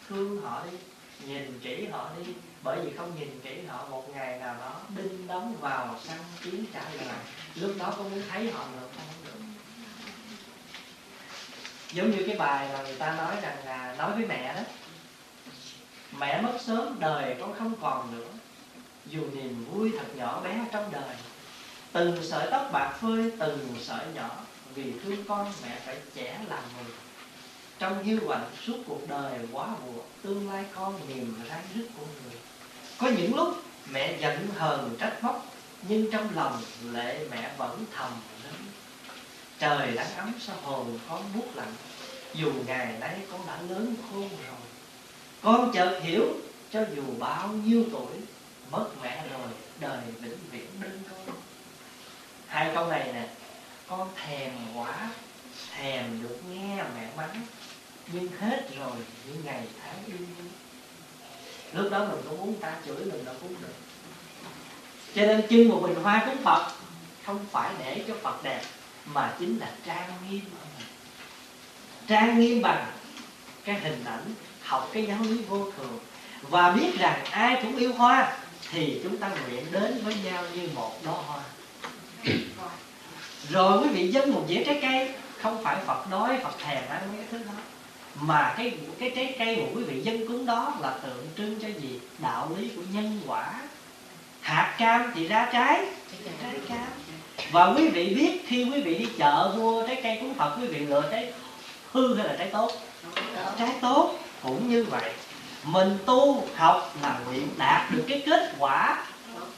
[0.09, 0.78] thương họ đi,
[1.26, 2.32] nhìn kỹ họ đi.
[2.62, 6.64] Bởi vì không nhìn kỹ họ, một ngày nào đó đinh đóng vào săn chiến
[6.72, 7.16] trả lời
[7.55, 9.44] lúc đó có muốn thấy họ nữa không được.
[11.92, 14.62] Giống như cái bài mà người ta nói rằng là, nói với mẹ đó,
[16.18, 18.28] mẹ mất sớm, đời con không còn nữa
[19.07, 21.16] dù niềm vui thật nhỏ bé trong đời,
[21.92, 24.30] từng sợi tóc bạc phơi, từng sợi nhỏ,
[24.74, 26.94] vì thương con mẹ phải trẻ làm người.
[27.78, 32.07] Trong hiu quạnh suốt cuộc đời quá buộc tương lai con niềm ráng rứt của
[32.07, 32.38] người.
[32.98, 35.46] Có những lúc mẹ giận hờn trách móc,
[35.88, 38.11] nhưng trong lòng lệ mẹ vẫn thầm
[38.44, 38.55] lớn
[39.62, 41.72] trời nắng ấm sao hồn con buốt lạnh,
[42.34, 44.57] dù ngày nay con đã lớn khôn rồi.
[45.42, 46.24] Con chợt hiểu
[46.72, 48.12] cho dù bao nhiêu tuổi
[48.73, 49.49] mất mẹ rồi,
[49.81, 51.35] đời vĩnh viễn đơn côi
[52.47, 53.29] hai câu này nè,
[53.89, 55.09] con thèm quá,
[55.77, 57.41] thèm được nghe mẹ mắng,
[58.12, 58.97] nhưng hết rồi
[59.27, 60.27] những ngày tháng yêu
[61.73, 63.75] lúc đó mình cũng muốn ta chửi mình đâu cũng được.
[65.14, 66.73] Cho nên chưng một bình hoa cúng phật,
[67.27, 68.62] không phải để cho phật đẹp,
[69.07, 70.41] mà chính là trang nghiêm
[72.07, 72.87] trang nghiêm bằng
[73.64, 75.99] cái hình ảnh học cái giáo lý vô thường.
[76.43, 78.37] Và biết rằng ai cũng yêu hoa
[78.73, 81.41] thì chúng ta nguyện đến với nhau như một đóa hoa.
[83.51, 85.11] Rồi quý vị dâng một dĩa trái cây,
[85.43, 87.53] không phải phật đói, phật thèm ăn mấy cái thứ đó,
[88.20, 91.68] mà cái cái trái cây của quý vị dân cúng đó là tượng trưng cho
[91.68, 92.01] gì?
[92.18, 93.61] Đạo lý của nhân quả.
[94.41, 95.87] Hạt cam thì ra trái.
[96.43, 96.89] Trái cam.
[97.51, 100.66] Và quý vị biết khi quý vị đi chợ mua trái cây cúng phật, quý
[100.66, 101.33] vị lựa trái
[101.93, 102.73] hư hay là trái tốt?
[103.59, 105.12] Trái tốt, cũng như vậy
[105.64, 109.06] mình tu học là nguyện đạt được cái kết quả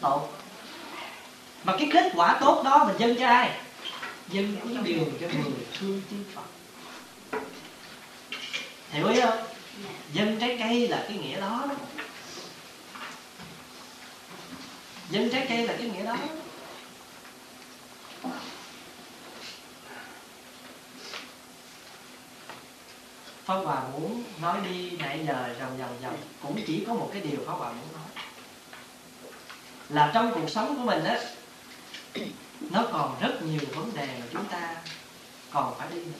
[0.00, 0.28] tốt.
[1.64, 3.50] Mà cái kết quả tốt đó mình dâng cho ai?
[4.28, 6.42] Dâng cúng điều cho người thương chư phật
[8.90, 9.38] hiểu ý không?
[10.12, 11.74] Dân trái cây là cái nghĩa đó đó.
[15.11, 16.16] Dân trái cây là cái nghĩa đó
[23.45, 27.22] Pháp Hòa muốn nói đi nãy giờ vòng vòng vòng, Cũng chỉ có một cái
[27.22, 28.24] điều Pháp Hòa muốn nói.
[29.88, 31.20] Là trong cuộc sống của mình á,
[32.61, 34.76] Nó còn rất nhiều vấn đề mà chúng ta
[35.51, 36.12] còn phải đi nữa.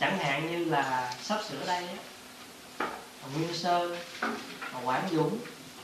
[0.00, 1.88] Chẳng hạn như là sắp sửa đây
[3.34, 3.96] nguyên sơ
[4.84, 5.38] quảng dũng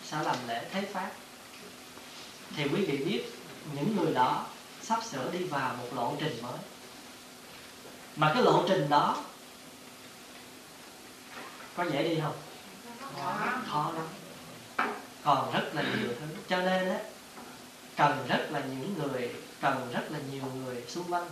[0.05, 1.11] sẽ làm lễ thế pháp
[2.57, 3.25] thì quý vị biết,
[3.75, 4.47] những người đó
[4.83, 6.59] sắp sửa đi vào một lộ trình mới.
[8.17, 9.17] Mà cái lộ trình đó
[11.77, 12.35] có dễ đi không?
[13.67, 14.07] Khó lắm.
[15.25, 16.27] Còn rất là nhiều thứ.
[16.49, 16.99] Cho nên á,
[17.97, 21.29] cần rất là những người, cần rất là nhiều người xung quanh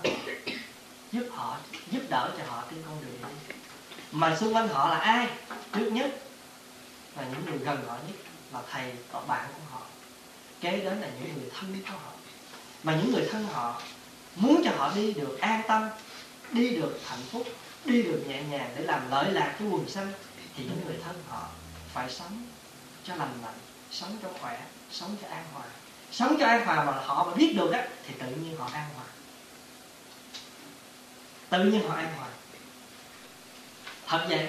[1.13, 1.57] giúp họ,
[1.91, 3.33] giúp đỡ cho họ trên con đường này.
[4.13, 5.29] Mà xung quanh họ là ai?
[5.73, 6.19] Trước nhất
[7.17, 8.17] là những người gần họ nhất,
[8.53, 9.83] là thầy và bạn của họ.
[10.61, 12.13] Kế đến là những người thân của họ.
[12.83, 13.83] Mà những người thân họ
[14.37, 15.89] muốn cho họ đi được an tâm,
[16.53, 17.47] đi được hạnh phúc,
[17.85, 20.13] đi được nhẹ nhàng để làm lợi lạc cho quần xanh
[20.57, 21.49] thì những người thân họ
[21.93, 22.47] phải sống
[23.05, 23.59] cho lành mạnh
[23.91, 25.65] sống cho khỏe sống cho an hòa.
[26.13, 28.89] Sống cho an hòa mà họ mà biết được á thì tự nhiên họ an
[28.95, 29.05] hòa.
[31.49, 32.29] Tự nhiên họ an hòa.
[34.07, 34.49] Thật vậy.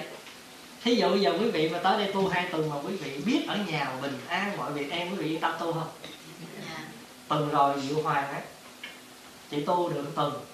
[0.82, 3.20] Thí dụ bây giờ quý vị mà tới đây tu hai tuần mà quý vị
[3.26, 5.88] biết ở nhà mà bình an mọi việc an quý vị yên tâm tu không?
[7.28, 8.40] Tuần rồi diệu hoàng á
[9.50, 10.44] chị tu được tuần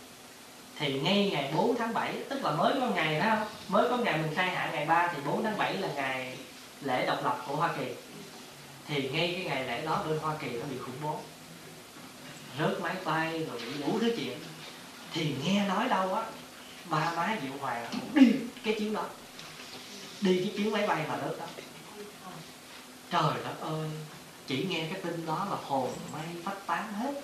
[0.83, 3.97] thì ngay ngày 4 tháng 7 tức là mới có ngày đó không mới có
[3.97, 6.39] ngày mình khai hạ ngày 3 thì 4 tháng 7 là ngày
[6.81, 7.87] lễ độc lập của Hoa Kỳ.
[8.89, 11.21] Thì ngay cái ngày lễ đó bên Hoa Kỳ nó bị khủng bố.
[12.59, 14.39] Rớt máy bay rồi bị đủ thứ chuyện.
[15.13, 16.23] Thì nghe nói đâu á,
[16.85, 18.33] ba má Diệu Hoàng đi
[18.65, 19.05] cái chuyến đó.
[20.21, 21.47] Đi cái chuyến máy bay mà rớt đó.
[23.11, 23.91] Trời đất ơi,
[24.47, 27.15] chỉ nghe cái tin đó là hồn mây phát tán hết.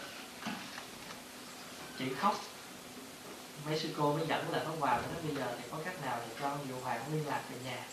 [1.98, 2.40] Chị khóc.
[3.66, 6.56] Mexico mới dẫn lại Pháp Hòa nói bây giờ thì có cách nào để cho
[6.66, 7.84] Diệu Hoàng liên lạc về nhà?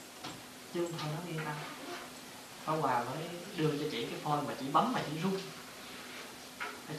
[0.73, 1.55] Chứ không thôi nó yên tâm.
[2.65, 3.23] Pháp Hòa mới
[3.57, 5.39] đưa cho chị cái phone mà chị bấm mà chị rung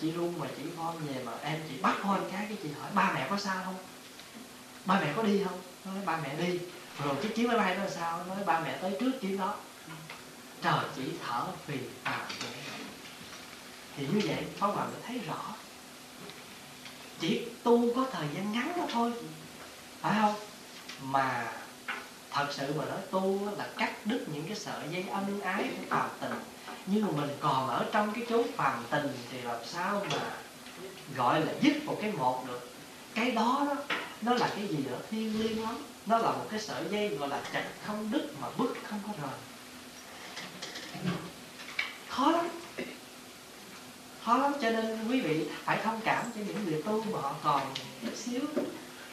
[0.00, 2.90] chị rung mà chị phone về mà em chị bắt phone cái cái chị hỏi
[2.94, 3.76] ba mẹ có sao không?
[4.84, 5.60] Ba mẹ có đi không?
[5.84, 6.60] Nó nói ba mẹ đi.
[7.04, 8.18] Rồi cái chuyến máy bay đó là sao?
[8.28, 9.54] Nó nói ba mẹ tới trước chuyến đó.
[10.62, 12.28] Trời chỉ thở phì à,
[13.96, 15.54] thì như vậy Pháp Hòa mới thấy rõ
[17.20, 19.12] chỉ tu có thời gian ngắn đó thôi.
[20.00, 20.34] Phải không?
[21.02, 21.52] Mà
[22.30, 25.84] thật sự mà nói tu là cắt đứt những cái sợi dây ân ái của
[25.88, 26.32] phàm tình.
[26.86, 30.30] Nhưng mà mình còn ở trong cái chốn phàm tình thì làm sao mà
[31.16, 32.70] gọi là dứt một cái một được?
[33.14, 33.76] Cái đó đó,
[34.22, 35.78] nó là cái gì đó thiêng liêng lắm.
[36.06, 39.12] Nó là một cái sợi dây gọi là chặt không đứt mà bứt không có
[39.22, 39.38] rời.
[42.08, 42.48] Khó lắm
[44.26, 47.34] khó lắm, cho nên quý vị phải thông cảm cho những người tu mà họ
[47.44, 47.62] còn
[48.02, 48.40] chút xíu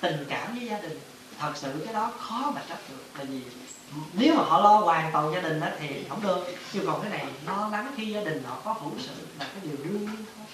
[0.01, 0.99] tình cảm với gia đình.
[1.39, 3.41] Thật sự cái đó khó mà trách được là vì
[4.13, 6.47] nếu mà họ lo hoàn toàn gia đình đó thì không được.
[6.73, 9.61] Nhưng còn cái này lo lắng khi gia đình họ có hữu sự là cái
[9.63, 10.45] điều đương nhiên thôi.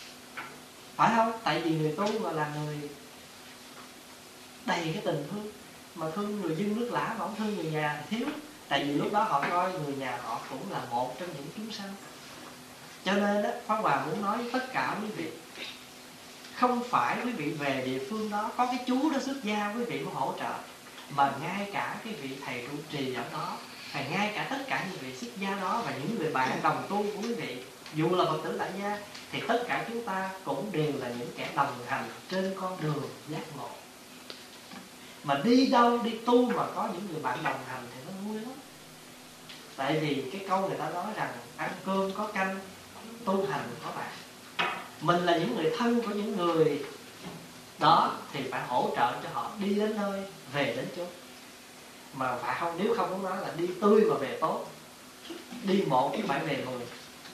[0.95, 1.31] Phải không?
[1.43, 2.89] Tại vì người tu mà là người
[4.65, 5.51] đầy cái tình thương,
[5.95, 8.27] mà thương người dân nước lã mà không thương người nhà thì thiếu.
[8.67, 11.71] Tại vì lúc đó họ coi người nhà họ cũng là một trong những chúng
[11.71, 11.95] sanh
[13.05, 15.31] cho nên đó, Pháp Hòa muốn nói với tất cả quý vị,
[16.55, 19.83] không phải quý vị về địa phương đó có cái chú đó xuất gia quý
[19.83, 20.53] vị có hỗ trợ,
[21.15, 23.57] mà ngay cả cái vị thầy trụ trì ở đó,
[23.93, 26.83] và ngay cả tất cả những vị xuất gia đó và những người bạn đồng
[26.89, 28.99] tu của quý vị, dù là phật tử tại gia,
[29.31, 33.09] thì tất cả chúng ta cũng đều là những kẻ đồng hành trên con đường
[33.27, 33.69] giác ngộ.
[35.23, 38.41] Mà đi đâu đi tu mà có những người bạn đồng hành thì nó vui
[38.41, 38.51] lắm.
[39.75, 42.59] Tại vì cái câu người ta nói rằng ăn cơm có canh
[43.25, 44.09] tu hành có bạn.
[45.01, 46.85] Mình là những người thân của những người
[47.79, 51.03] đó thì phải hỗ trợ cho họ đi đến nơi, về đến chỗ
[52.13, 54.65] mà phải không, nếu không muốn nói là đi tươi mà về tốt.
[55.63, 56.85] Đi một cái phải về mười,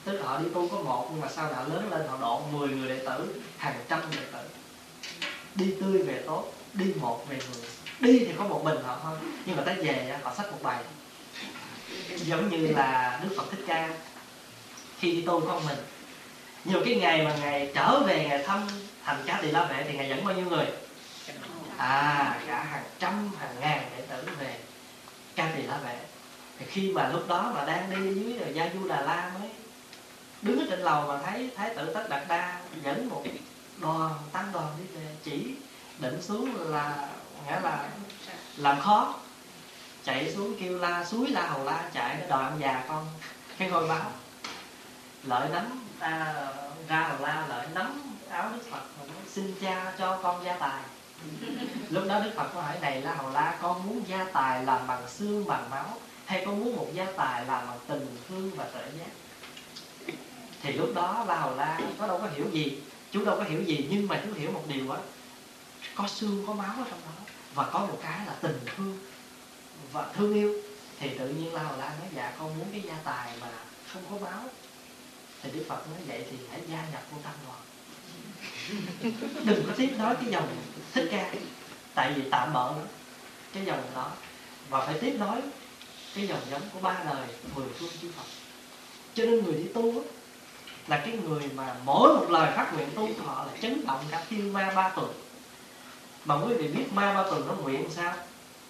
[0.03, 2.41] tức là họ đi tu có một, nhưng mà sau này lớn lên họ độ
[2.51, 4.39] 10 người đệ tử, hàng trăm đệ tử.
[5.55, 7.69] Đi tươi về tốt, đi một về mười.
[7.99, 10.83] Đi thì có một mình họ thôi, nhưng mà tới về họ sách một bài.
[12.09, 13.89] Giống như là đức phật thích ca
[14.99, 15.77] khi đi tu con mình.
[16.65, 18.67] Nhiều cái ngày mà ngày trở về ngày thăm
[19.03, 20.65] thành cá tỳ la vệ thì ngày dẫn bao nhiêu người?
[21.77, 24.59] À cả hàng trăm, hàng ngàn đệ tử về
[25.35, 25.99] ca tỳ la vệ.
[26.59, 29.49] Thì khi mà lúc đó mà đang đi dưới rồi gia du đà la mới
[30.41, 33.23] đứng ở trên lầu mà thấy thái tử tất đạt đa dẫn một
[33.77, 35.55] đoàn tăng đoàn đi về, chỉ
[35.99, 37.09] định xuống là,
[37.45, 37.89] nghĩa là
[38.57, 39.15] làm khó,
[40.03, 43.07] chạy xuống kêu la, suối la hầu la, chạy cái đoạn già con.
[43.57, 44.11] Cái ngôi báo
[45.25, 46.45] lợi nắm à,
[46.87, 50.57] ra hầu la lợi nắm áo đức phật mà nói, xin cha cho con gia
[50.57, 50.83] tài.
[51.89, 54.87] Lúc đó đức phật có hỏi này la hầu la con muốn gia tài làm
[54.87, 58.65] bằng xương bằng máu hay con muốn một gia tài làm bằng tình thương và
[58.73, 59.11] tự giác
[60.61, 63.61] thì lúc đó la hầu la có đâu có hiểu gì chú đâu có hiểu
[63.61, 64.99] gì nhưng mà chú hiểu một điều á
[65.95, 68.99] có xương có máu ở trong đó và có một cái là tình thương
[69.91, 70.55] và thương yêu.
[70.99, 73.47] Thì tự nhiên la hầu la nói dạ con muốn cái gia tài mà
[73.93, 74.41] không có máu
[75.45, 77.59] thì đức phật nói vậy thì hãy gia nhập vô tăng đoàn.
[79.45, 80.47] Đừng có tiếp nói cái dòng
[80.93, 81.33] thích ca.
[81.93, 82.87] Tại vì tạm bỡ lắm
[83.53, 84.11] cái dòng đó.
[84.69, 85.41] Và phải tiếp nói
[86.15, 88.23] cái dòng giống của ba đời mười phương chư phật.
[89.13, 90.03] Cho nên người đi tu
[90.87, 94.05] là cái người mà mỗi một lời phát nguyện tu của họ là chấn động
[94.11, 95.13] cả thiên ma ba tuần
[96.25, 98.13] mà quý vị biết ma ba tuần nó nguyện sao?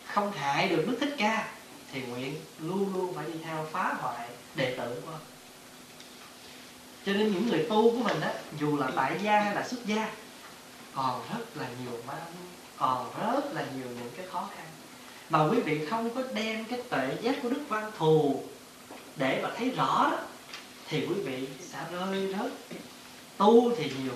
[0.06, 1.48] Không hại được đức thích ca,
[1.92, 5.22] thì nguyện luôn luôn phải đi theo phá hoại đệ tử của ông
[7.06, 9.86] cho nên những người tu của mình á, dù là tại gia hay là xuất
[9.86, 10.10] gia,
[10.96, 12.18] còn rất là nhiều ma
[12.78, 14.66] còn rất là nhiều những cái khó khăn.
[15.30, 18.44] Mà quý vị không có đem cái tuệ giác của đức văn thù
[19.16, 20.20] để mà thấy rõ đó,
[20.90, 22.80] thì quý vị sẽ rơi rớt.
[23.38, 24.14] Tu thì nhiều,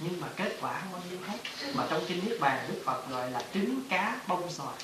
[0.00, 1.38] nhưng mà kết quả không bao nhiêu hết.
[1.74, 4.76] Mà trong kinh niết bàn, đức phật gọi là trứng cá bông xoài.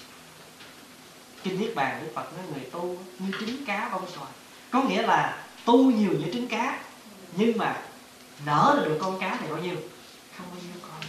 [1.43, 4.33] Kinh niết bàn, đức phật nói người tu như trứng cá bông xoài.
[4.71, 6.78] Có nghĩa là tu nhiều như trứng cá
[7.39, 7.83] nhưng mà
[8.47, 9.77] nở được con cá thì bao nhiêu?
[10.39, 11.01] Không bao nhiêu con.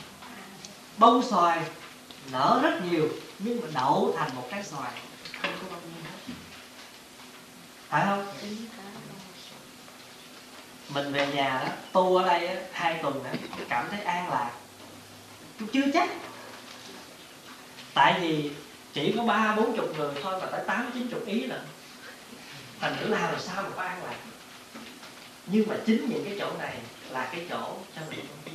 [0.98, 1.62] Bông xoài
[2.32, 3.10] nở rất nhiều
[3.40, 4.92] nhưng mà đậu thành một trái xoài.
[5.42, 6.04] Không có bao nhiêu.
[6.04, 6.34] Hết
[7.90, 8.28] phải không?
[10.90, 13.30] Mình về nhà đó tu ở đây á, hai tuần đó,
[13.70, 14.52] cảm thấy an lạc.
[15.60, 16.10] Tôi chưa chắc.
[17.94, 18.52] Tại vì
[18.94, 21.62] chỉ có ba bốn chục người thôi mà tới tám chín chục ý lận.
[22.80, 24.16] Thành thử làm sao mà có an lạc
[25.52, 26.78] nhưng mà chính những cái chỗ này
[27.10, 28.52] là cái chỗ cho mình tu.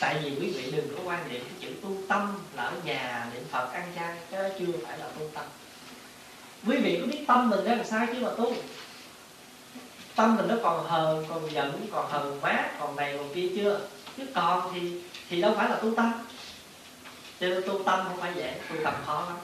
[0.00, 3.26] Tại vì quý vị đừng có quan niệm cái chữ tu tâm là ở nhà,
[3.34, 5.44] niệm phật, ăn chay cái đó chưa phải là tu tâm.
[6.66, 8.54] Quý vị có biết tâm mình ra làm sao chứ mà tu?
[10.16, 13.80] Tâm mình nó còn hờn, còn giận, còn hờn mát còn này, còn kia chưa?
[14.16, 16.12] Chứ còn thì thì đâu phải là tu tâm.
[17.40, 19.36] Cho nên tu tâm không phải dễ, tu tập khó lắm.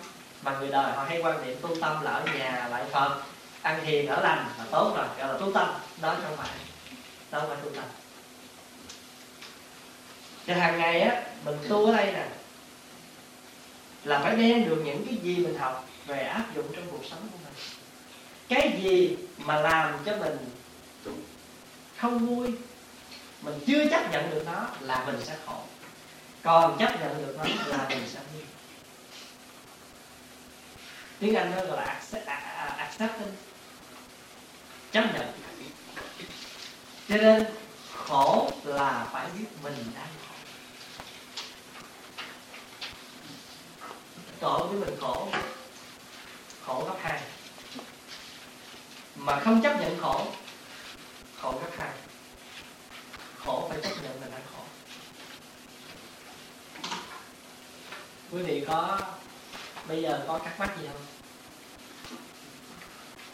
[0.43, 3.21] Mà người đời họ hay quan niệm tu tâm là ở nhà, lại phật,
[3.63, 5.69] ăn thiền ở lành là tốt rồi, gọi là tu tâm.
[6.01, 6.49] Đó không phải
[7.37, 7.85] đó không phải tu tâm
[10.47, 12.29] thì hàng ngày á, mình tu ở đây nè,
[14.05, 17.29] là phải đem được những cái gì mình học về áp dụng trong cuộc sống
[17.33, 17.53] của mình.
[18.49, 20.39] Cái gì mà làm cho mình
[21.97, 22.53] không vui,
[23.43, 25.59] mình chưa chấp nhận được nó là mình sẽ khổ.
[26.43, 28.43] Còn chấp nhận được nó là mình sẽ vui.
[31.19, 33.37] Tiếng anh nó gọi là à, à, acceptance.
[34.93, 35.46] Chấp nhận
[37.09, 37.47] cho nên,
[38.07, 40.35] khổ là phải biết mình đang khổ.
[44.41, 45.29] Tội với mình khổ
[46.67, 47.21] khổ gấp hai.
[49.17, 50.27] Mà không chấp nhận khổ
[51.41, 51.91] khổ gấp hai.
[53.45, 54.63] Khổ phải chấp nhận là đang khổ.
[58.31, 59.01] Quý vị có,
[59.89, 61.16] bây giờ có cắt mắt gì không?